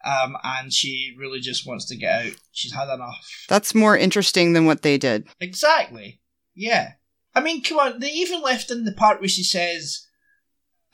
Um, 0.04 0.36
and 0.42 0.72
she 0.72 1.14
really 1.16 1.38
just 1.38 1.64
wants 1.64 1.84
to 1.86 1.96
get 1.96 2.26
out. 2.26 2.32
She's 2.50 2.74
had 2.74 2.92
enough. 2.92 3.46
That's 3.48 3.72
more 3.72 3.96
interesting 3.96 4.52
than 4.52 4.66
what 4.66 4.82
they 4.82 4.98
did. 4.98 5.28
Exactly. 5.40 6.20
Yeah. 6.56 6.94
I 7.36 7.40
mean, 7.40 7.62
come 7.62 7.78
on. 7.78 8.00
They 8.00 8.10
even 8.10 8.42
left 8.42 8.70
in 8.72 8.84
the 8.84 8.92
part 8.92 9.20
where 9.20 9.28
she 9.28 9.44
says, 9.44 10.06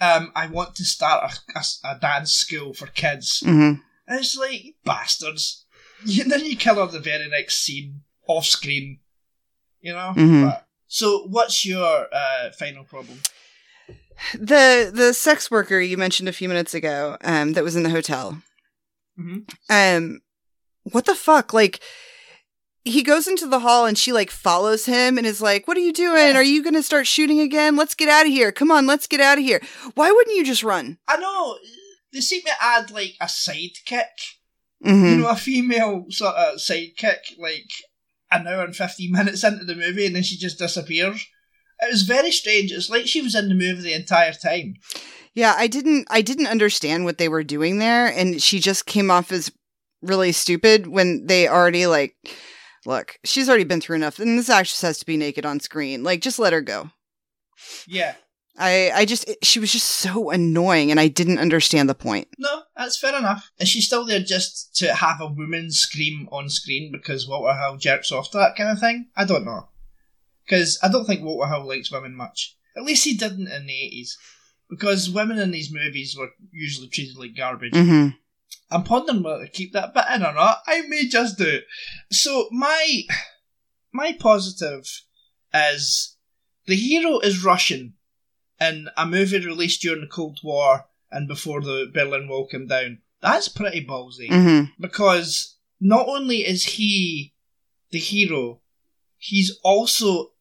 um, 0.01 0.31
"I 0.37 0.47
want 0.47 0.75
to 0.77 0.85
start 0.85 1.33
a, 1.55 1.59
a, 1.59 1.95
a 1.95 1.99
dance 1.99 2.33
school 2.33 2.75
for 2.75 2.87
kids." 2.89 3.43
hmm 3.45 3.75
And 4.07 4.21
it's 4.21 4.37
like 4.37 4.77
bastards. 4.85 5.65
And 6.21 6.31
then 6.31 6.45
you 6.45 6.57
kill 6.57 6.77
her 6.77 6.87
the 6.87 7.01
very 7.01 7.29
next 7.29 7.57
scene 7.65 8.03
off 8.29 8.45
screen. 8.47 9.01
You 9.81 9.93
know. 9.93 10.13
Mhm. 10.17 10.45
But, 10.51 10.67
so, 10.89 11.27
what's 11.29 11.65
your 11.67 12.07
uh, 12.13 12.51
final 12.59 12.85
problem? 12.85 13.21
The 14.35 14.91
the 14.93 15.13
sex 15.15 15.51
worker 15.51 15.79
you 15.81 15.97
mentioned 15.97 16.29
a 16.29 16.33
few 16.33 16.49
minutes 16.49 16.75
ago, 16.75 17.17
um, 17.23 17.53
that 17.53 17.63
was 17.65 17.77
in 17.77 17.83
the 17.85 17.91
hotel. 17.91 18.43
Mhm. 19.19 19.49
Um, 19.71 20.21
what 20.85 21.05
the 21.05 21.15
fuck? 21.15 21.53
Like, 21.53 21.81
he 22.85 23.03
goes 23.03 23.29
into 23.29 23.47
the 23.47 23.61
hall 23.61 23.85
and 23.87 23.99
she 23.99 24.13
like 24.13 24.31
follows 24.31 24.87
him 24.87 25.19
and 25.19 25.27
is 25.27 25.41
like, 25.43 25.69
"What 25.69 25.77
are 25.77 25.81
you 25.81 25.93
doing? 25.93 26.37
Are 26.37 26.43
you 26.43 26.63
gonna 26.65 26.83
start 26.83 27.07
shooting 27.07 27.39
again? 27.41 27.77
Let's 27.77 27.95
get 27.95 28.09
out 28.09 28.27
of 28.27 28.33
here! 28.33 28.51
Come 28.51 28.71
on, 28.71 28.87
let's 28.87 29.07
get 29.07 29.21
out 29.21 29.39
of 29.39 29.45
here! 29.45 29.61
Why 29.95 30.11
wouldn't 30.11 30.37
you 30.37 30.45
just 30.45 30.63
run?" 30.65 30.99
I 31.07 31.17
know 31.19 31.59
they 32.13 32.21
seem 32.21 32.43
to 32.43 32.53
add 32.61 32.91
like 32.91 33.15
a 33.21 33.27
sidekick, 33.27 34.17
hmm 34.83 35.05
you 35.05 35.17
know, 35.19 35.29
a 35.29 35.37
female 35.37 36.07
sort 36.11 36.35
of 36.37 36.59
sidekick, 36.59 37.39
like 37.39 37.71
an 38.31 38.47
hour 38.47 38.65
and 38.65 38.77
fifteen 38.77 39.13
minutes 39.13 39.45
into 39.45 39.65
the 39.65 39.75
movie, 39.75 40.07
and 40.07 40.15
then 40.15 40.23
she 40.23 40.37
just 40.37 40.59
disappears. 40.59 41.27
It 41.81 41.93
was 41.93 42.03
very 42.03 42.33
strange. 42.33 42.73
It's 42.73 42.91
like 42.91 43.07
she 43.07 43.23
was 43.23 43.35
in 43.35 43.49
the 43.49 43.55
movie 43.55 43.83
the 43.83 43.93
entire 43.93 44.33
time. 44.33 44.75
Yeah, 45.35 45.55
I 45.57 45.69
didn't 45.69 46.09
I 46.11 46.23
didn't 46.23 46.49
understand 46.49 47.05
what 47.05 47.19
they 47.19 47.29
were 47.29 47.45
doing 47.45 47.79
there 47.79 48.07
and 48.07 48.43
she 48.43 48.59
just 48.59 48.87
came 48.87 49.11
off 49.11 49.31
as 49.31 49.53
really 50.03 50.33
stupid 50.33 50.89
when 50.89 51.27
they 51.27 51.47
already 51.47 51.87
like 51.87 52.17
look, 52.85 53.19
she's 53.25 53.49
already 53.49 53.65
been 53.65 53.81
through 53.81 53.97
enough 53.97 54.19
and 54.19 54.37
this 54.37 54.51
actress 54.51 54.83
has 54.83 54.99
to 54.99 55.07
be 55.07 55.17
naked 55.17 55.47
on 55.47 55.61
screen. 55.61 56.03
Like 56.03 56.21
just 56.21 56.41
let 56.41 56.53
her 56.53 56.61
go. 56.61 56.91
Yeah, 57.87 58.15
I 58.59 58.91
I 58.95 59.05
just 59.05 59.29
it- 59.29 59.45
she 59.45 59.61
was 59.61 59.73
just 59.73 59.87
so 59.89 60.31
annoying 60.31 60.91
and 60.91 60.99
I 61.01 61.09
didn't 61.09 61.39
understand 61.39 61.89
the 61.89 61.95
point. 61.95 62.29
no, 62.39 62.63
that's 62.77 62.99
fair 62.99 63.17
enough. 63.17 63.51
Is 63.59 63.69
she 63.69 63.81
still 63.81 64.05
there 64.05 64.21
just 64.21 64.75
to 64.77 64.95
have 64.95 65.21
a 65.21 65.27
woman 65.27 65.71
scream 65.71 66.29
on 66.33 66.49
screen 66.51 66.91
because 66.93 67.27
Walter 67.29 67.59
Hill 67.59 67.77
jerks 67.77 68.11
off 68.13 68.31
to 68.33 68.39
that 68.39 68.57
kind 68.57 68.71
of 68.71 68.79
thing? 68.81 69.07
I 69.17 69.25
don't 69.25 69.45
know. 69.45 69.69
Because 70.45 70.79
I 70.83 70.89
don't 70.89 71.05
think 71.05 71.23
Walter 71.23 71.49
Hill 71.53 71.67
likes 71.67 71.93
women 71.93 72.15
much. 72.15 72.57
At 72.77 72.85
least 72.85 73.05
he 73.05 73.15
didn't 73.17 73.49
in 73.49 73.67
the 73.67 73.73
80s. 73.73 74.17
Because 74.71 75.11
women 75.11 75.39
in 75.39 75.51
these 75.51 75.73
movies 75.73 76.17
were 76.17 76.31
usually 76.53 76.89
treated 76.89 77.17
like 77.17 77.37
garbage. 77.37 77.73
Mhm. 77.73 78.15
I'm 78.71 78.85
pondering 78.85 79.23
whether 79.23 79.45
to 79.47 79.51
keep 79.51 79.73
that 79.73 79.95
bit 79.95 80.05
in 80.15 80.23
or 80.23 80.33
not. 80.35 80.63
I 80.67 80.83
may 80.83 81.07
just 81.09 81.39
do 81.39 81.45
it. 81.47 81.65
So 82.13 82.49
my 82.53 83.03
my 83.93 84.13
positive 84.13 84.85
is 85.55 86.17
the 86.67 86.77
hero 86.77 87.19
is 87.21 87.43
Russian 87.43 87.95
in 88.61 88.89
a 88.97 89.07
movie 89.07 89.45
released 89.45 89.81
during 89.83 90.01
the 90.01 90.07
Cold 90.07 90.41
War 90.43 90.87
and 91.11 91.27
before 91.29 91.61
the 91.63 91.91
Berlin 91.93 92.29
Wall 92.29 92.47
came 92.47 92.67
down. 92.67 92.99
That's 93.21 93.49
pretty 93.49 93.85
ballsy 93.85 94.29
Mhm. 94.31 94.73
because 94.79 95.57
not 95.81 96.07
only 96.09 96.39
is 96.47 96.65
he 96.65 97.35
the 97.91 97.99
hero, 97.99 98.61
he's 99.17 99.59
also 99.63 100.33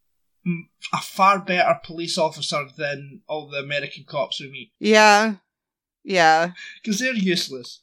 a 0.93 1.01
far 1.01 1.39
better 1.39 1.79
police 1.83 2.17
officer 2.17 2.67
than 2.77 3.21
all 3.27 3.47
the 3.49 3.57
American 3.59 4.03
cops 4.05 4.39
we 4.39 4.49
meet 4.49 4.71
Yeah. 4.79 5.35
Yeah. 6.03 6.53
because 6.81 6.99
they're 6.99 7.13
useless. 7.13 7.81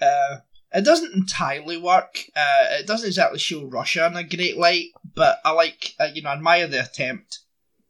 Uh, 0.00 0.38
it 0.72 0.84
doesn't 0.84 1.14
entirely 1.14 1.76
work. 1.76 2.24
Uh, 2.34 2.66
it 2.80 2.86
doesn't 2.86 3.06
exactly 3.06 3.38
show 3.38 3.64
Russia 3.64 4.06
in 4.06 4.16
a 4.16 4.24
great 4.24 4.56
light, 4.56 4.86
but 5.14 5.40
I 5.44 5.50
like, 5.52 5.94
uh, 6.00 6.08
you 6.14 6.22
know, 6.22 6.30
admire 6.30 6.66
the 6.66 6.82
attempt. 6.82 7.40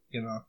You 0.09 0.21
know, 0.21 0.45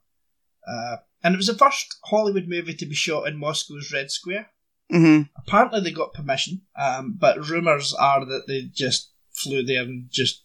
uh, 0.67 0.97
and 1.23 1.33
it 1.33 1.37
was 1.37 1.47
the 1.47 1.53
first 1.57 1.97
Hollywood 2.05 2.47
movie 2.47 2.73
to 2.75 2.85
be 2.85 2.95
shot 2.95 3.27
in 3.27 3.37
Moscow's 3.37 3.91
Red 3.91 4.11
Square. 4.11 4.49
Mhm. 4.91 5.29
Apparently, 5.35 5.81
they 5.81 5.91
got 5.91 6.13
permission, 6.13 6.61
um, 6.75 7.15
but 7.19 7.49
rumors 7.49 7.93
are 7.93 8.25
that 8.25 8.43
they 8.47 8.63
just 8.63 9.11
flew 9.33 9.63
there 9.63 9.83
and 9.83 10.09
just 10.09 10.43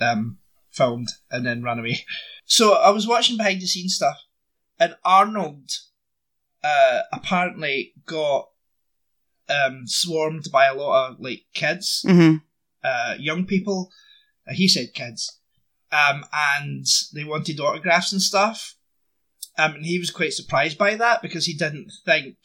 um, 0.00 0.38
filmed 0.70 1.08
and 1.30 1.44
then 1.46 1.62
ran 1.62 1.78
away. 1.78 2.04
So 2.50 2.74
I 2.74 2.90
was 2.90 3.06
watching 3.06 3.36
behind 3.36 3.60
the 3.60 3.66
scenes 3.66 3.96
stuff, 3.96 4.16
and 4.78 4.96
Arnold 5.04 5.70
uh, 6.64 7.00
apparently 7.12 7.92
got 8.06 8.48
um, 9.50 9.82
swarmed 9.86 10.46
by 10.52 10.66
a 10.66 10.74
lot 10.74 11.10
of 11.10 11.20
like 11.20 11.44
kids, 11.54 12.04
Mhm. 12.06 12.42
uh, 12.84 13.16
young 13.18 13.44
people. 13.46 13.90
Uh, 14.48 14.52
he 14.54 14.68
said 14.68 14.94
kids, 14.94 15.38
um, 15.92 16.24
and 16.32 16.86
they 17.12 17.24
wanted 17.24 17.60
autographs 17.60 18.12
and 18.12 18.22
stuff. 18.22 18.76
Um, 19.58 19.74
and 19.74 19.86
he 19.86 19.98
was 19.98 20.10
quite 20.10 20.32
surprised 20.32 20.78
by 20.78 20.94
that 20.94 21.20
because 21.20 21.46
he 21.46 21.54
didn't 21.54 21.92
think 22.04 22.36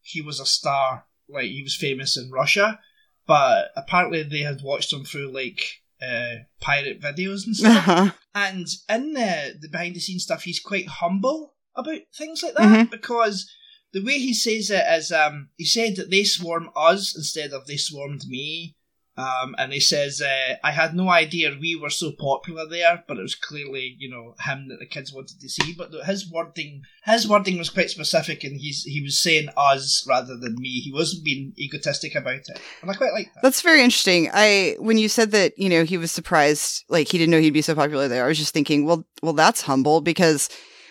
he 0.00 0.22
was 0.22 0.38
a 0.38 0.46
star, 0.46 1.06
like 1.28 1.46
he 1.46 1.62
was 1.62 1.74
famous 1.74 2.16
in 2.16 2.30
Russia. 2.30 2.78
But 3.26 3.70
apparently 3.76 4.22
they 4.22 4.42
had 4.42 4.62
watched 4.62 4.92
him 4.92 5.04
through 5.04 5.32
like 5.32 5.60
uh, 6.00 6.44
pirate 6.60 7.00
videos 7.00 7.46
and 7.46 7.56
stuff. 7.56 7.88
Uh-huh. 7.88 8.10
And 8.34 8.66
in 8.90 9.14
the, 9.14 9.54
the 9.58 9.68
behind 9.70 9.96
the 9.96 10.00
scenes 10.00 10.24
stuff, 10.24 10.42
he's 10.42 10.60
quite 10.60 10.86
humble 10.86 11.54
about 11.74 12.00
things 12.14 12.42
like 12.42 12.54
that 12.54 12.90
because 12.90 13.50
the 13.92 14.04
way 14.04 14.18
he 14.18 14.34
says 14.34 14.70
it 14.70 14.84
is 14.90 15.10
um, 15.10 15.48
he 15.56 15.64
said 15.64 15.96
that 15.96 16.10
they 16.10 16.22
swarm 16.22 16.68
us 16.76 17.16
instead 17.16 17.52
of 17.52 17.66
they 17.66 17.78
swarmed 17.78 18.24
me. 18.28 18.75
Um, 19.18 19.54
and 19.56 19.72
he 19.72 19.80
says, 19.80 20.20
uh, 20.20 20.56
I 20.62 20.72
had 20.72 20.94
no 20.94 21.08
idea 21.08 21.56
we 21.58 21.74
were 21.74 21.88
so 21.88 22.12
popular 22.12 22.68
there, 22.68 23.02
but 23.08 23.16
it 23.16 23.22
was 23.22 23.34
clearly, 23.34 23.96
you 23.98 24.10
know, 24.10 24.34
him 24.40 24.68
that 24.68 24.78
the 24.78 24.86
kids 24.86 25.12
wanted 25.12 25.40
to 25.40 25.48
see. 25.48 25.74
But 25.76 25.90
his 26.04 26.30
wording, 26.30 26.82
his 27.04 27.26
wording 27.26 27.56
was 27.56 27.70
quite 27.70 27.88
specific, 27.88 28.44
and 28.44 28.60
he's 28.60 28.82
he 28.82 29.00
was 29.00 29.18
saying 29.18 29.48
us 29.56 30.04
rather 30.06 30.36
than 30.36 30.56
me. 30.56 30.80
He 30.80 30.92
wasn't 30.92 31.24
being 31.24 31.54
egotistic 31.58 32.14
about 32.14 32.34
it, 32.34 32.60
and 32.82 32.90
I 32.90 32.94
quite 32.94 33.12
like 33.12 33.32
that. 33.34 33.42
That's 33.42 33.62
very 33.62 33.80
interesting. 33.80 34.28
I 34.34 34.76
when 34.78 34.98
you 34.98 35.08
said 35.08 35.30
that, 35.30 35.58
you 35.58 35.70
know, 35.70 35.84
he 35.84 35.96
was 35.96 36.12
surprised 36.12 36.84
like 36.90 37.08
he 37.08 37.16
didn't 37.16 37.30
know 37.30 37.40
he'd 37.40 37.50
be 37.50 37.62
so 37.62 37.74
popular 37.74 38.08
there. 38.08 38.24
I 38.24 38.28
was 38.28 38.38
just 38.38 38.52
thinking, 38.52 38.84
well, 38.84 39.06
well 39.22 39.32
that's 39.32 39.62
humble 39.62 40.02
because 40.02 40.50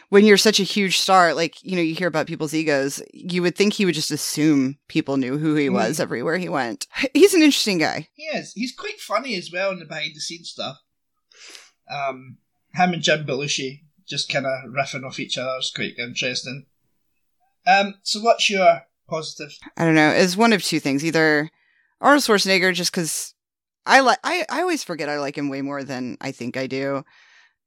when 0.09 0.25
you're 0.25 0.37
such 0.37 0.59
a 0.59 0.63
huge 0.63 0.99
star, 0.99 1.33
like, 1.33 1.63
you 1.63 1.75
know, 1.75 1.81
you 1.81 1.95
hear 1.95 2.07
about 2.07 2.27
people's 2.27 2.53
egos, 2.53 3.01
you 3.13 3.41
would 3.41 3.55
think 3.55 3.73
he 3.73 3.85
would 3.85 3.95
just 3.95 4.11
assume 4.11 4.77
people 4.87 5.17
knew 5.17 5.37
who 5.37 5.55
he 5.55 5.69
was 5.69 5.99
everywhere 5.99 6.37
he 6.37 6.49
went. 6.49 6.87
He's 7.13 7.33
an 7.33 7.41
interesting 7.41 7.79
guy. 7.79 8.09
He 8.13 8.23
is. 8.23 8.53
He's 8.53 8.75
quite 8.75 8.99
funny 8.99 9.35
as 9.35 9.51
well 9.51 9.71
in 9.71 9.79
the 9.79 9.85
behind 9.85 10.15
the 10.15 10.19
scenes 10.21 10.49
stuff. 10.49 10.77
Um, 11.91 12.37
him 12.73 12.93
and 12.93 13.01
Jim 13.01 13.25
Belushi 13.25 13.81
just 14.07 14.31
kind 14.31 14.45
of 14.45 14.69
riffing 14.69 15.05
off 15.05 15.19
each 15.19 15.37
other 15.37 15.57
is 15.59 15.71
quite 15.75 15.97
interesting. 15.97 16.65
Um, 17.65 17.95
so 18.03 18.19
what's 18.21 18.49
your 18.49 18.83
positive? 19.09 19.57
I 19.75 19.85
don't 19.85 19.95
know. 19.95 20.09
It's 20.09 20.37
one 20.37 20.53
of 20.53 20.63
two 20.63 20.79
things. 20.79 21.03
Either 21.03 21.49
Arnold 21.99 22.23
Schwarzenegger, 22.23 22.73
just 22.73 22.91
because 22.91 23.33
I 23.85 24.01
like, 24.01 24.19
I, 24.23 24.45
I 24.49 24.61
always 24.61 24.83
forget 24.83 25.09
I 25.09 25.19
like 25.19 25.37
him 25.37 25.49
way 25.49 25.61
more 25.61 25.83
than 25.83 26.17
I 26.21 26.31
think 26.31 26.57
I 26.57 26.67
do. 26.67 27.03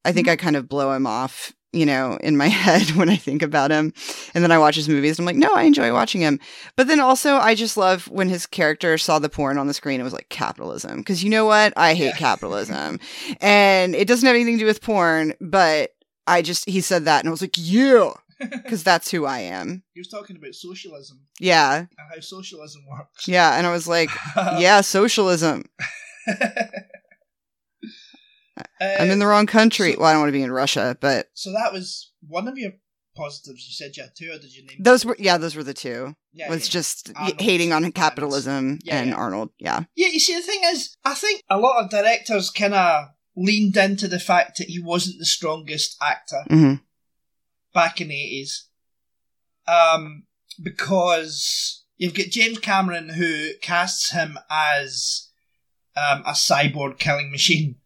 I 0.05 0.13
think 0.13 0.29
I 0.29 0.37
kind 0.37 0.57
of 0.57 0.69
blow 0.69 0.93
him 0.93 1.07
off, 1.07 1.53
you 1.73 1.85
know, 1.85 2.17
in 2.23 2.37
my 2.37 2.47
head 2.49 2.91
when 2.97 3.09
I 3.09 3.17
think 3.17 3.43
about 3.43 3.71
him. 3.71 3.93
And 4.35 4.43
then 4.43 4.51
I 4.53 4.59
watch 4.59 4.75
his 4.77 4.89
movies 4.89 5.19
and 5.19 5.29
I'm 5.29 5.35
like, 5.35 5.43
no, 5.43 5.55
I 5.55 5.63
enjoy 5.65 5.93
watching 5.93 6.21
him. 6.23 6.41
But 6.77 6.87
then 6.89 6.99
also, 7.01 7.37
I 7.37 7.55
just 7.55 7.77
love 7.77 8.09
when 8.09 8.29
his 8.29 8.47
character 8.47 8.97
saw 8.99 9.19
the 9.19 9.29
porn 9.29 9.59
on 9.59 9.67
the 9.67 9.75
screen. 9.75 10.01
It 10.01 10.05
was 10.05 10.13
like 10.15 10.29
capitalism. 10.31 10.99
Because 10.99 11.23
you 11.23 11.31
know 11.31 11.45
what? 11.45 11.73
I 11.77 11.95
hate 11.95 12.07
Yeah. 12.07 12.17
capitalism. 12.17 13.01
and 13.41 13.95
it 13.95 14.09
doesn't 14.09 14.27
have 14.27 14.35
anything 14.35 14.55
to 14.55 14.61
do 14.61 14.67
with 14.67 14.81
porn, 14.83 15.35
but 15.41 15.91
I 16.27 16.43
just, 16.43 16.69
he 16.69 16.81
said 16.81 17.05
that 17.05 17.21
and 17.21 17.29
I 17.29 17.31
was 17.31 17.41
like, 17.43 17.55
yeah, 17.57 18.13
because 18.39 18.83
that's 18.85 19.11
who 19.11 19.27
I 19.27 19.41
am. 19.41 19.83
He 19.95 20.01
was 20.01 20.09
talking 20.09 20.37
about 20.37 20.55
socialism 20.55 21.21
Yeah. 21.41 21.79
and 21.79 21.89
how 22.15 22.21
socialism 22.21 22.83
works. 22.89 23.27
Yeah. 23.29 23.57
And 23.59 23.67
I 23.67 23.73
was 23.73 23.87
like, 23.89 24.11
yeah, 24.37 24.81
socialism. 24.81 25.65
I'm 28.81 29.11
in 29.11 29.19
the 29.19 29.27
wrong 29.27 29.47
country. 29.47 29.91
Uh, 29.91 29.95
so- 29.95 30.01
well, 30.01 30.09
I 30.09 30.13
don't 30.13 30.21
want 30.23 30.29
to 30.29 30.39
be 30.39 30.43
in 30.43 30.53
Russia, 30.53 30.97
but 31.01 31.29
So 31.35 31.53
that 31.53 31.73
was 31.73 32.13
one 32.27 32.49
of 32.49 32.57
your 32.59 32.73
positives. 33.17 33.67
You 33.67 33.73
said 33.73 33.97
you 33.97 34.05
had 34.05 34.13
two, 34.17 34.31
or 34.33 34.39
did 34.39 34.55
you 34.55 34.65
name? 34.67 34.77
those 34.81 35.05
were 35.05 35.17
yeah, 35.19 35.39
those 35.39 35.57
were 35.57 35.65
the 35.65 35.75
two. 35.75 36.15
Yeah, 36.33 36.49
was 36.51 36.69
yeah. 36.69 36.73
just 36.73 37.13
Arnold 37.17 37.41
hating 37.41 37.73
on 37.73 37.91
capitalism 37.93 38.79
Yeah, 38.85 38.99
and 39.01 39.11
yeah. 39.11 39.17
Arnold. 39.17 39.51
Yeah. 39.59 39.85
Yeah, 39.97 40.09
you 40.09 40.21
see, 40.21 40.35
the 40.37 40.43
thing 40.43 40.61
is, 40.65 40.97
I 41.05 41.15
think 41.15 41.43
a 41.51 41.59
lot 41.59 41.83
of 41.83 41.91
directors 41.91 42.51
kind 42.51 42.75
of 42.75 43.07
leaned 43.37 43.77
into 43.77 44.07
the 44.09 44.19
fact 44.21 44.59
that 44.59 44.69
he 44.69 44.81
wasn't 44.81 45.19
the 45.19 45.27
strongest 45.27 45.97
actor. 46.03 46.45
hmm 46.49 46.75
back 47.75 48.01
in 48.01 48.09
the 48.09 48.15
eighties. 48.21 48.67
Um, 49.67 50.25
because 50.63 51.85
you've 51.97 52.15
got 52.15 52.27
James 52.27 52.59
Cameron 52.59 53.11
who 53.11 53.51
casts 53.63 54.11
him 54.13 54.39
as 54.51 55.29
um, 55.97 56.23
a 56.27 56.33
cyborg 56.33 56.99
killing 56.99 57.31
machine 57.31 57.77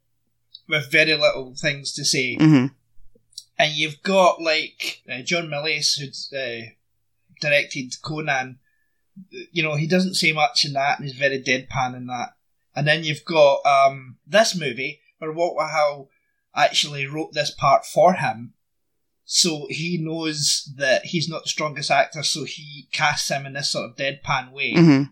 with 0.72 0.90
very 0.90 1.14
little 1.14 1.54
things 1.54 1.92
to 1.92 2.04
say, 2.04 2.34
hmm 2.34 2.66
and 3.58 3.72
you've 3.74 4.02
got 4.02 4.40
like 4.40 5.02
uh, 5.08 5.20
John 5.22 5.46
Milius 5.48 5.98
who 5.98 6.36
uh, 6.36 6.70
directed 7.40 7.94
Conan. 8.02 8.58
You 9.52 9.62
know 9.62 9.76
he 9.76 9.86
doesn't 9.86 10.14
say 10.14 10.32
much 10.32 10.64
in 10.64 10.72
that, 10.72 10.98
and 10.98 11.06
he's 11.06 11.16
very 11.16 11.40
deadpan 11.40 11.94
in 11.94 12.06
that. 12.06 12.30
And 12.74 12.88
then 12.88 13.04
you've 13.04 13.26
got 13.26 13.64
um, 13.66 14.16
this 14.26 14.58
movie 14.58 15.00
where 15.18 15.30
Walter 15.30 15.68
Hill 15.68 16.08
actually 16.56 17.06
wrote 17.06 17.34
this 17.34 17.50
part 17.50 17.84
for 17.84 18.14
him, 18.14 18.54
so 19.26 19.66
he 19.68 19.98
knows 19.98 20.72
that 20.76 21.04
he's 21.04 21.28
not 21.28 21.42
the 21.42 21.50
strongest 21.50 21.90
actor, 21.90 22.22
so 22.22 22.44
he 22.44 22.88
casts 22.92 23.30
him 23.30 23.44
in 23.44 23.52
this 23.52 23.70
sort 23.70 23.90
of 23.90 23.96
deadpan 23.96 24.50
way. 24.52 24.72
hmm 24.74 25.02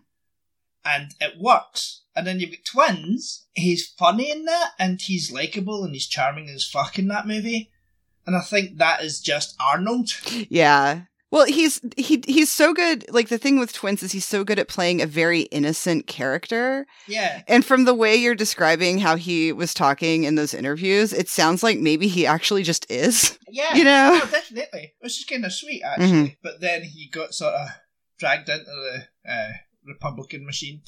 and 0.85 1.13
it 1.19 1.39
works. 1.39 2.03
And 2.15 2.27
then 2.27 2.39
you've 2.39 2.51
got 2.51 2.65
twins. 2.65 3.45
He's 3.53 3.87
funny 3.87 4.29
in 4.31 4.45
that, 4.45 4.71
and 4.77 5.01
he's 5.01 5.31
likable, 5.31 5.83
and 5.83 5.93
he's 5.93 6.07
charming 6.07 6.49
as 6.49 6.65
fuck 6.67 6.99
in 6.99 7.07
that 7.07 7.27
movie. 7.27 7.71
And 8.27 8.35
I 8.35 8.41
think 8.41 8.77
that 8.77 9.03
is 9.03 9.19
just 9.21 9.55
Arnold. 9.59 10.09
Yeah. 10.49 11.03
Well, 11.31 11.45
he's 11.45 11.79
he 11.95 12.21
he's 12.27 12.51
so 12.51 12.73
good. 12.73 13.05
Like 13.09 13.29
the 13.29 13.37
thing 13.37 13.57
with 13.57 13.71
twins 13.71 14.03
is 14.03 14.11
he's 14.11 14.25
so 14.25 14.43
good 14.43 14.59
at 14.59 14.67
playing 14.67 15.01
a 15.01 15.05
very 15.07 15.43
innocent 15.43 16.05
character. 16.05 16.85
Yeah, 17.07 17.43
And 17.47 17.63
from 17.65 17.85
the 17.85 17.93
way 17.93 18.17
you're 18.17 18.35
describing 18.35 18.99
how 18.99 19.15
he 19.15 19.53
was 19.53 19.73
talking 19.73 20.25
in 20.25 20.35
those 20.35 20.53
interviews, 20.53 21.13
it 21.13 21.29
sounds 21.29 21.63
like 21.63 21.79
maybe 21.79 22.09
he 22.09 22.27
actually 22.27 22.63
just 22.63 22.85
is. 22.91 23.39
yeah, 23.49 23.73
You 23.75 23.85
know? 23.85 24.19
Oh, 24.21 24.27
definitely. 24.29 24.93
Which 24.99 25.17
is 25.19 25.23
kind 25.25 25.45
of 25.45 25.53
sweet, 25.53 25.81
actually. 25.83 26.37
But 26.43 26.59
then 26.59 26.83
he 26.83 27.07
got 27.09 27.33
sort 27.33 27.53
of 27.53 27.69
dragged 28.19 28.49
into 28.49 28.65
the 28.65 29.31
uh, 29.31 29.51
Republican 29.85 30.45
machine. 30.45 30.81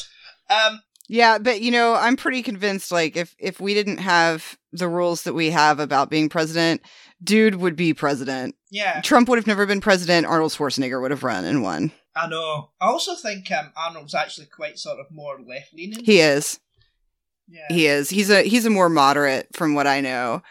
Um, 0.50 0.82
Yeah, 1.08 1.38
but 1.38 1.62
you 1.62 1.72
know, 1.72 1.96
I'm 1.96 2.16
pretty 2.16 2.42
convinced 2.42 2.92
like 2.92 3.16
if 3.18 3.36
if 3.40 3.60
we 3.60 3.74
didn't 3.74 3.98
have 3.98 4.58
the 4.72 4.88
rules 4.88 5.24
that 5.24 5.34
we 5.34 5.52
have 5.52 5.80
about 5.80 6.10
being 6.10 6.30
president, 6.30 6.82
dude 7.24 7.56
would 7.56 7.76
be 7.76 7.94
president. 7.94 8.56
yeah, 8.72 9.02
Trump 9.02 9.28
would 9.30 9.38
have 9.38 9.48
never 9.48 9.66
been 9.66 9.82
president, 9.82 10.26
Arnold 10.28 10.52
Schwarzenegger 10.52 11.02
would 11.02 11.12
have 11.12 11.24
run 11.24 11.46
and 11.46 11.62
won. 11.64 11.92
I 12.16 12.28
know. 12.28 12.70
I 12.80 12.86
also 12.88 13.16
think 13.16 13.52
um, 13.52 13.72
Arnold's 13.76 14.14
actually 14.14 14.46
quite 14.48 14.78
sort 14.78 15.00
of 15.00 15.08
more 15.12 15.40
left 15.42 15.74
leaning. 15.74 16.04
He 16.04 16.20
is. 16.20 16.60
Yeah. 17.50 17.66
He 17.70 17.88
is. 17.88 18.10
He's 18.10 18.30
a 18.30 18.44
he's 18.44 18.66
a 18.66 18.70
more 18.70 18.88
moderate 18.90 19.48
from 19.54 19.74
what 19.76 19.88
I 19.88 20.00
know. 20.02 20.42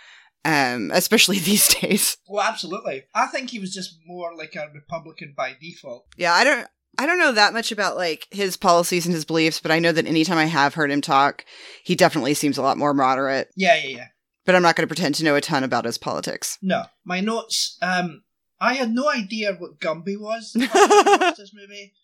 Um 0.44 0.90
especially 0.92 1.38
these 1.50 1.68
days. 1.68 2.16
Well, 2.28 2.44
absolutely. 2.44 3.04
I 3.14 3.26
think 3.28 3.50
he 3.50 3.58
was 3.60 3.72
just 3.72 3.98
more 4.06 4.34
like 4.36 4.54
a 4.56 4.68
Republican 4.74 5.34
by 5.36 5.54
default. 5.60 6.06
Yeah, 6.16 6.34
I 6.34 6.44
don't 6.44 6.66
I 6.98 7.06
don't 7.06 7.18
know 7.18 7.32
that 7.32 7.54
much 7.54 7.72
about 7.72 7.96
like 7.96 8.28
his 8.30 8.56
policies 8.56 9.06
and 9.06 9.14
his 9.14 9.24
beliefs, 9.24 9.60
but 9.60 9.70
I 9.70 9.78
know 9.78 9.92
that 9.92 10.06
anytime 10.06 10.38
I 10.38 10.44
have 10.44 10.74
heard 10.74 10.90
him 10.90 11.00
talk, 11.00 11.44
he 11.82 11.94
definitely 11.94 12.34
seems 12.34 12.58
a 12.58 12.62
lot 12.62 12.78
more 12.78 12.94
moderate. 12.94 13.50
Yeah, 13.56 13.76
yeah, 13.76 13.96
yeah. 13.96 14.06
But 14.44 14.54
I'm 14.54 14.62
not 14.62 14.76
going 14.76 14.84
to 14.84 14.92
pretend 14.94 15.14
to 15.16 15.24
know 15.24 15.36
a 15.36 15.40
ton 15.40 15.64
about 15.64 15.84
his 15.84 15.98
politics. 15.98 16.58
No, 16.60 16.84
my 17.04 17.20
notes. 17.20 17.78
Um, 17.80 18.24
I 18.60 18.74
had 18.74 18.92
no 18.92 19.08
idea 19.08 19.54
what 19.54 19.78
Gumby 19.80 20.18
was. 20.18 20.52
the 20.52 20.66
first 20.66 20.90
time 20.90 21.08
I 21.08 21.16
watched 21.20 21.38
this 21.38 21.54
movie, 21.54 21.94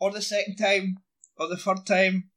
or 0.00 0.10
the 0.10 0.22
second 0.22 0.56
time, 0.56 0.98
or 1.36 1.48
the 1.48 1.56
third 1.56 1.84
time. 1.86 2.30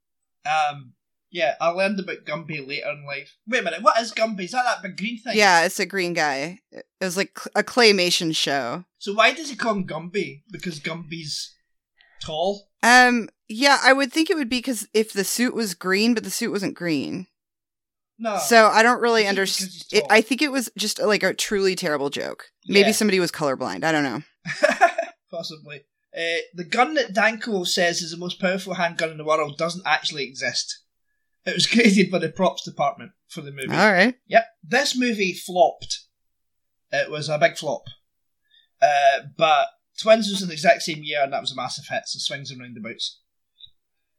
Um, 0.46 0.94
yeah, 1.32 1.56
I 1.62 1.70
learned 1.70 2.00
about 2.00 2.26
Gumby 2.26 2.68
later 2.68 2.92
in 2.92 3.06
life. 3.06 3.38
Wait 3.48 3.60
a 3.60 3.64
minute, 3.64 3.82
what 3.82 4.00
is 4.00 4.12
Gumby? 4.12 4.42
Is 4.46 4.52
that 4.52 4.66
that 4.66 4.84
big 4.84 4.98
green 4.98 5.18
thing? 5.18 5.38
Yeah, 5.38 5.64
it's 5.64 5.80
a 5.80 5.86
green 5.86 6.14
guy. 6.14 6.60
It 6.72 6.86
was 7.00 7.16
like 7.16 7.40
a 7.56 7.64
claymation 7.64 8.36
show. 8.36 8.84
So 9.00 9.14
why 9.14 9.34
does 9.34 9.50
he 9.50 9.56
call 9.56 9.76
him 9.76 9.88
Gumby? 9.88 10.44
Because 10.52 10.80
Gumby's 10.80 11.56
tall. 12.22 12.68
Um, 12.84 13.30
yeah, 13.48 13.78
I 13.84 13.94
would 13.94 14.12
think 14.14 14.30
it 14.30 14.36
would 14.38 14.50
be 14.50 14.58
because 14.60 14.88
if 14.94 15.12
the 15.14 15.24
suit 15.24 15.54
was 15.54 15.74
green, 15.74 16.14
but 16.14 16.24
the 16.24 16.30
suit 16.32 16.52
wasn't 16.52 16.76
green. 16.76 17.28
No. 18.18 18.38
So 18.38 18.68
I 18.68 18.84
don't 18.84 19.02
really 19.02 19.24
I 19.28 19.34
think 19.34 19.36
because 19.38 19.62
understand. 19.62 20.04
I 20.12 20.22
think 20.22 20.42
it 20.42 20.52
was 20.52 20.70
just 20.78 21.00
like 21.02 21.24
a 21.24 21.34
truly 21.34 21.76
terrible 21.76 22.10
joke. 22.10 22.46
Maybe 22.68 22.88
Yeah. 22.88 22.94
somebody 22.94 23.20
was 23.20 23.32
colorblind. 23.32 23.84
I 23.84 23.92
don't 23.92 24.04
know. 24.04 24.22
Possibly. 25.32 25.82
Uh, 26.16 26.42
the 26.54 26.64
gun 26.66 26.94
that 26.96 27.14
Danko 27.14 27.64
says 27.64 28.02
is 28.02 28.12
the 28.12 28.18
most 28.18 28.40
powerful 28.40 28.74
handgun 28.76 29.10
in 29.10 29.18
the 29.18 29.24
world 29.26 29.58
doesn't 29.58 29.88
actually 29.88 30.24
exist. 30.26 30.80
It 31.46 31.54
was 31.56 31.66
created 31.72 32.12
by 32.12 32.20
the 32.20 32.30
props 32.30 32.64
department 32.64 33.12
for 33.28 33.42
the 33.42 33.52
movie. 33.52 33.72
All 33.72 33.92
right. 33.92 34.16
Yep. 34.28 34.46
This 34.64 34.96
movie 34.98 35.34
flopped. 35.34 36.02
It 36.92 37.10
was 37.10 37.30
a 37.30 37.40
big 37.40 37.58
flop. 37.58 37.84
Uh, 38.82 39.22
but 39.38 39.68
Twins 40.02 40.30
was 40.30 40.42
in 40.42 40.48
the 40.48 40.54
exact 40.54 40.82
same 40.82 41.04
year, 41.04 41.24
and 41.24 41.32
that 41.34 41.42
was 41.42 41.52
a 41.52 41.56
massive 41.56 41.86
hit, 41.90 42.04
so 42.06 42.20
swings 42.20 42.52
and 42.52 42.60
roundabouts. 42.60 43.20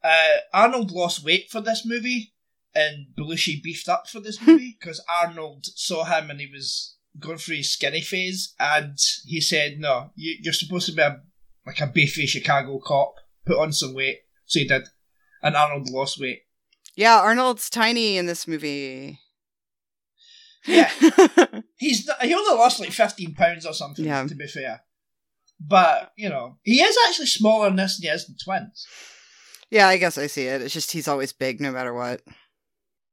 Uh, 0.03 0.39
Arnold 0.53 0.91
lost 0.91 1.25
weight 1.25 1.51
for 1.51 1.61
this 1.61 1.85
movie, 1.85 2.35
and 2.75 3.07
Belushi 3.19 3.63
beefed 3.63 3.89
up 3.89 4.09
for 4.09 4.21
this 4.21 4.41
movie, 4.47 4.77
because 4.79 5.05
Arnold 5.09 5.67
saw 5.67 6.05
him 6.05 6.31
and 6.31 6.41
he 6.41 6.47
was 6.47 6.97
going 7.19 7.39
through 7.39 7.57
his 7.57 7.73
skinny 7.73 8.01
phase, 8.01 8.55
and 8.59 8.97
he 9.25 9.41
said, 9.41 9.79
no, 9.79 10.11
you, 10.15 10.37
you're 10.41 10.53
supposed 10.53 10.87
to 10.87 10.93
be 10.93 11.03
a, 11.03 11.21
like 11.67 11.81
a 11.81 11.87
beefy 11.87 12.27
Chicago 12.27 12.79
cop, 12.79 13.15
put 13.45 13.59
on 13.59 13.73
some 13.73 13.95
weight. 13.95 14.21
So 14.47 14.61
he 14.61 14.69
did. 14.69 14.89
And 15.43 15.57
Arnold 15.57 15.89
lost 15.89 16.21
weight. 16.21 16.43
Yeah, 16.95 17.19
Arnold's 17.19 17.71
tiny 17.71 18.17
in 18.19 18.27
this 18.27 18.47
movie. 18.47 19.19
Yeah. 20.67 20.91
He's 21.77 22.09
he 22.21 22.35
only 22.35 22.55
lost 22.55 22.79
like 22.79 22.93
fifteen 22.93 23.35
pounds 23.35 23.67
or 23.67 23.73
something. 23.73 24.05
Yeah. 24.05 24.25
To 24.27 24.35
be 24.35 24.47
fair, 24.47 24.83
but 25.67 26.13
you 26.17 26.29
know 26.29 26.57
he 26.63 26.83
is 26.83 26.97
actually 27.07 27.27
smaller 27.27 27.69
in 27.69 27.77
this 27.77 27.99
than 27.99 28.09
he 28.11 28.15
is 28.15 28.29
in 28.29 28.37
Twins. 28.43 28.87
yeah, 29.71 29.89
I 29.89 29.97
guess 29.97 30.19
I 30.19 30.27
see 30.27 30.47
it. 30.47 30.63
It's 30.63 30.75
just 30.75 30.93
he's 30.93 31.09
always 31.09 31.33
big 31.33 31.61
no 31.61 31.71
matter 31.73 31.95
what. 31.95 32.23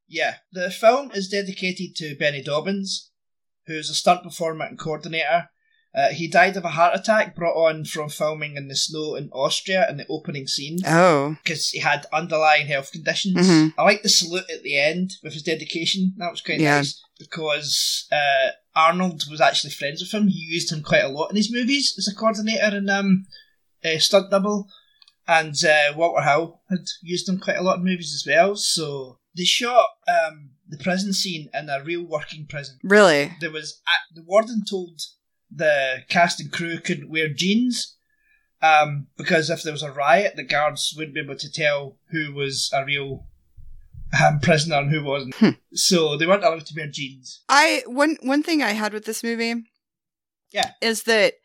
Yeah, 0.08 0.36
the 0.52 0.72
film 0.72 1.12
is 1.14 1.30
dedicated 1.30 1.96
to 1.98 2.16
Bennie 2.18 2.42
Dobbins, 2.44 3.12
who's 3.68 3.90
a 3.90 3.94
stunt 3.94 4.24
performer 4.24 4.66
and 4.66 4.80
coordinator. 4.80 5.50
Uh, 5.96 6.10
he 6.10 6.28
died 6.28 6.56
of 6.56 6.64
a 6.64 6.70
heart 6.70 6.96
attack 6.96 7.36
brought 7.36 7.56
on 7.56 7.84
from 7.84 8.10
filming 8.10 8.56
in 8.56 8.68
the 8.68 8.76
snow 8.76 9.16
in 9.16 9.28
Austria 9.32 9.90
in 9.90 9.98
the 9.98 10.06
opening 10.08 10.46
scene 10.46 10.78
Oh. 10.86 11.36
because 11.44 11.70
he 11.70 11.80
had 11.80 12.06
underlying 12.14 12.68
health 12.68 12.92
conditions. 12.92 13.36
Mhm. 13.48 13.74
I 13.76 13.84
like 13.84 14.04
the 14.04 14.10
salute 14.10 14.46
at 14.54 14.62
the 14.62 14.78
end 14.78 15.14
with 15.24 15.34
his 15.34 15.42
dedication. 15.44 16.14
That 16.18 16.30
was 16.30 16.42
quite 16.42 16.60
Yeah. 16.60 16.78
nice 16.78 17.02
because 17.18 18.06
uh, 18.12 18.50
Arnold 18.76 19.24
was 19.32 19.42
actually 19.42 19.72
friends 19.72 20.00
with 20.02 20.14
him. 20.14 20.28
He 20.28 20.38
used 20.48 20.72
him 20.72 20.84
quite 20.84 21.04
a 21.04 21.10
lot 21.10 21.32
in 21.32 21.36
his 21.36 21.52
movies 21.52 21.96
as 21.98 22.08
a 22.08 22.14
coordinator 22.16 22.78
and 22.78 22.90
um, 22.90 23.26
a 23.84 23.98
stunt 23.98 24.30
double. 24.30 24.70
And 25.28 25.56
uh, 25.66 25.94
Walter 25.96 26.22
Hill 26.24 26.62
had 26.70 26.86
used 27.02 27.28
him 27.28 27.40
quite 27.40 27.58
a 27.58 27.62
lot 27.64 27.78
in 27.80 27.84
movies 27.84 28.14
as 28.14 28.26
well. 28.32 28.56
So 28.56 29.20
they 29.36 29.44
shot 29.44 29.86
um, 30.08 30.52
the 30.68 30.78
prison 30.78 31.14
scene 31.14 31.50
in 31.54 31.70
a 31.70 31.84
real 31.84 32.04
working 32.04 32.46
prison. 32.48 32.78
Really? 32.84 33.32
There 33.42 33.52
was 33.52 33.82
a 33.88 34.16
the 34.16 34.24
warden 34.24 34.64
told 34.70 35.02
the 35.52 36.04
cast 36.10 36.40
and 36.40 36.52
crew 36.52 36.80
couldn't 36.80 37.10
wear 37.10 37.28
jeans 37.30 37.96
um, 38.62 39.08
because 39.18 39.50
if 39.50 39.64
there 39.64 39.72
was 39.74 39.84
a 39.84 39.92
riot, 39.92 40.36
the 40.36 40.44
guards 40.44 40.94
wouldn't 40.96 41.14
be 41.16 41.22
able 41.22 41.36
to 41.38 41.52
tell 41.52 41.98
who 42.12 42.34
was 42.34 42.70
a 42.74 42.84
real 42.86 43.26
um, 44.24 44.40
prisoner 44.42 44.78
and 44.78 44.92
who 44.92 45.04
wasn't. 45.04 45.36
Hmm. 45.36 45.50
So 45.74 46.18
they 46.18 46.26
weren't 46.26 46.44
allowed 46.44 46.66
to 46.66 46.74
wear 46.76 46.88
jeans. 46.88 47.42
I 47.50 47.84
one 47.86 48.18
one 48.22 48.44
thing 48.44 48.62
I 48.62 48.72
had 48.72 48.94
with 48.94 49.06
this 49.06 49.24
movie 49.24 49.64
Yeah. 50.52 50.72
is 50.82 51.04
that 51.04 51.36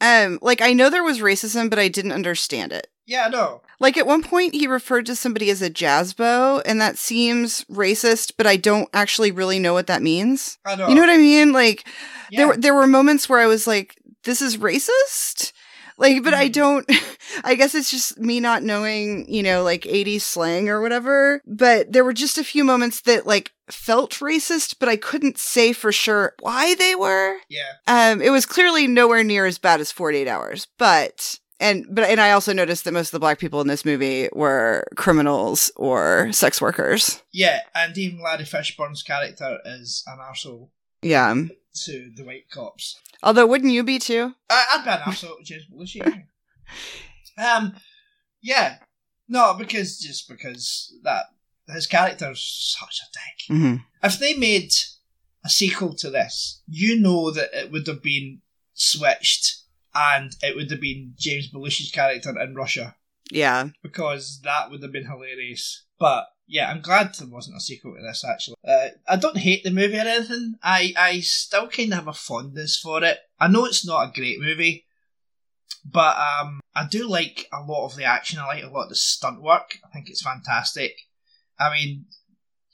um 0.00 0.38
like 0.42 0.60
I 0.60 0.72
know 0.72 0.90
there 0.90 1.02
was 1.04 1.18
racism 1.20 1.68
but 1.70 1.78
I 1.78 1.88
didn't 1.88 2.12
understand 2.12 2.72
it. 2.72 2.86
Yeah, 3.06 3.28
no. 3.28 3.62
Like 3.80 3.96
at 3.96 4.06
one 4.06 4.22
point 4.22 4.54
he 4.54 4.66
referred 4.66 5.06
to 5.06 5.16
somebody 5.16 5.50
as 5.50 5.60
a 5.62 5.70
jazzbo 5.70 6.62
and 6.64 6.80
that 6.80 6.98
seems 6.98 7.64
racist 7.66 8.32
but 8.36 8.46
I 8.46 8.56
don't 8.56 8.88
actually 8.92 9.30
really 9.30 9.58
know 9.58 9.72
what 9.74 9.86
that 9.88 10.02
means. 10.02 10.58
I 10.64 10.74
know. 10.76 10.88
You 10.88 10.94
know 10.94 11.00
what 11.02 11.10
I 11.10 11.16
mean? 11.18 11.52
Like 11.52 11.86
yeah. 12.30 12.38
there 12.40 12.46
were 12.48 12.56
there 12.56 12.74
were 12.74 12.86
moments 12.86 13.28
where 13.28 13.40
I 13.40 13.46
was 13.46 13.66
like 13.66 13.96
this 14.24 14.40
is 14.40 14.56
racist? 14.56 15.52
Like 15.98 16.22
but 16.24 16.34
I 16.34 16.48
Mhm. 16.48 16.52
don't 16.52 16.90
I 17.44 17.54
guess 17.54 17.74
it's 17.74 17.90
just 17.90 18.18
me 18.18 18.40
not 18.40 18.62
knowing, 18.62 19.26
you 19.32 19.42
know, 19.42 19.62
like 19.62 19.82
80s 19.82 20.22
slang 20.22 20.68
or 20.68 20.80
whatever, 20.80 21.40
but 21.46 21.92
there 21.92 22.04
were 22.04 22.12
just 22.12 22.38
a 22.38 22.44
few 22.44 22.64
moments 22.64 23.00
that 23.02 23.26
like 23.26 23.52
felt 23.70 24.12
racist 24.14 24.76
but 24.78 24.88
I 24.88 24.96
couldn't 24.96 25.38
say 25.38 25.72
for 25.72 25.90
sure 25.92 26.34
why 26.40 26.74
they 26.74 26.94
were. 26.94 27.36
yeah. 27.48 27.72
Um, 27.86 28.20
it 28.22 28.30
was 28.30 28.44
clearly 28.46 28.86
nowhere 28.86 29.24
near 29.24 29.46
as 29.46 29.58
bad 29.58 29.80
as 29.80 29.90
48 29.92 30.28
Hours, 30.28 30.66
but 30.78 31.38
and 31.60 31.86
but 31.90 32.04
and 32.04 32.20
I 32.20 32.32
also 32.32 32.52
noticed 32.52 32.84
that 32.84 32.92
most 32.92 33.08
of 33.08 33.12
the 33.12 33.20
black 33.20 33.38
people 33.38 33.60
in 33.60 33.66
this 33.68 33.84
movie 33.84 34.28
were 34.32 34.86
criminals 34.96 35.70
or 35.76 36.32
sex 36.32 36.60
workers. 36.60 37.22
Yeah, 37.32 37.60
and 37.74 37.96
even 37.96 38.22
Larry 38.22 38.44
Fishburne's 38.44 39.02
character 39.02 39.58
is 39.64 40.02
an 40.06 40.18
arsehole 40.18 40.68
Yeah. 41.02 41.34
to 41.84 42.10
the 42.16 42.24
white 42.24 42.50
cops. 42.50 43.00
Although, 43.22 43.46
wouldn't 43.46 43.72
you 43.72 43.82
be 43.84 43.98
too? 43.98 44.34
I, 44.50 44.64
I'd 44.72 44.84
be 44.84 44.90
an 44.90 44.98
arsehole 44.98 45.38
to 45.38 45.44
James 45.44 45.64
Belushi. 45.72 46.24
yeah. 47.38 47.54
um, 47.56 47.74
yeah. 48.42 48.76
No, 49.28 49.54
because 49.54 49.98
just 49.98 50.28
because 50.28 50.94
that 51.02 51.24
his 51.72 51.86
character's 51.86 52.76
such 52.78 53.00
a 53.00 53.06
dick. 53.12 53.56
Mm-hmm. 53.56 53.76
If 54.02 54.18
they 54.18 54.34
made 54.34 54.70
a 55.44 55.48
sequel 55.48 55.94
to 55.96 56.10
this, 56.10 56.60
you 56.68 57.00
know 57.00 57.30
that 57.30 57.50
it 57.54 57.72
would 57.72 57.86
have 57.86 58.02
been 58.02 58.42
switched 58.74 59.58
and 59.94 60.34
it 60.42 60.56
would 60.56 60.70
have 60.70 60.80
been 60.80 61.14
James 61.18 61.50
Belushi's 61.52 61.90
character 61.90 62.34
in 62.40 62.54
Russia 62.54 62.96
Yeah. 63.30 63.68
because 63.82 64.40
that 64.42 64.70
would 64.70 64.82
have 64.82 64.92
been 64.92 65.06
hilarious. 65.06 65.84
But 65.98 66.26
yeah, 66.46 66.70
I'm 66.70 66.82
glad 66.82 67.14
there 67.14 67.28
wasn't 67.28 67.56
a 67.56 67.60
sequel 67.60 67.94
to 67.94 68.02
this. 68.02 68.24
Actually, 68.24 68.56
uh, 68.66 68.88
I 69.08 69.16
don't 69.16 69.38
hate 69.38 69.64
the 69.64 69.70
movie 69.70 69.96
or 69.96 70.00
anything. 70.00 70.54
I 70.62 70.92
I 70.96 71.20
still 71.20 71.68
kind 71.68 71.92
of 71.92 71.98
have 72.00 72.08
a 72.08 72.12
fondness 72.12 72.76
for 72.78 73.02
it. 73.04 73.18
I 73.40 73.48
know 73.48 73.64
it's 73.64 73.86
not 73.86 74.08
a 74.08 74.12
great 74.12 74.40
movie, 74.40 74.84
but 75.84 76.16
um, 76.18 76.60
I 76.74 76.86
do 76.86 77.08
like 77.08 77.46
a 77.52 77.60
lot 77.62 77.86
of 77.86 77.96
the 77.96 78.04
action. 78.04 78.38
I 78.40 78.46
like 78.46 78.64
a 78.64 78.68
lot 78.68 78.84
of 78.84 78.88
the 78.90 78.96
stunt 78.96 79.40
work. 79.42 79.78
I 79.84 79.88
think 79.88 80.10
it's 80.10 80.22
fantastic. 80.22 80.96
I 81.58 81.72
mean, 81.72 82.06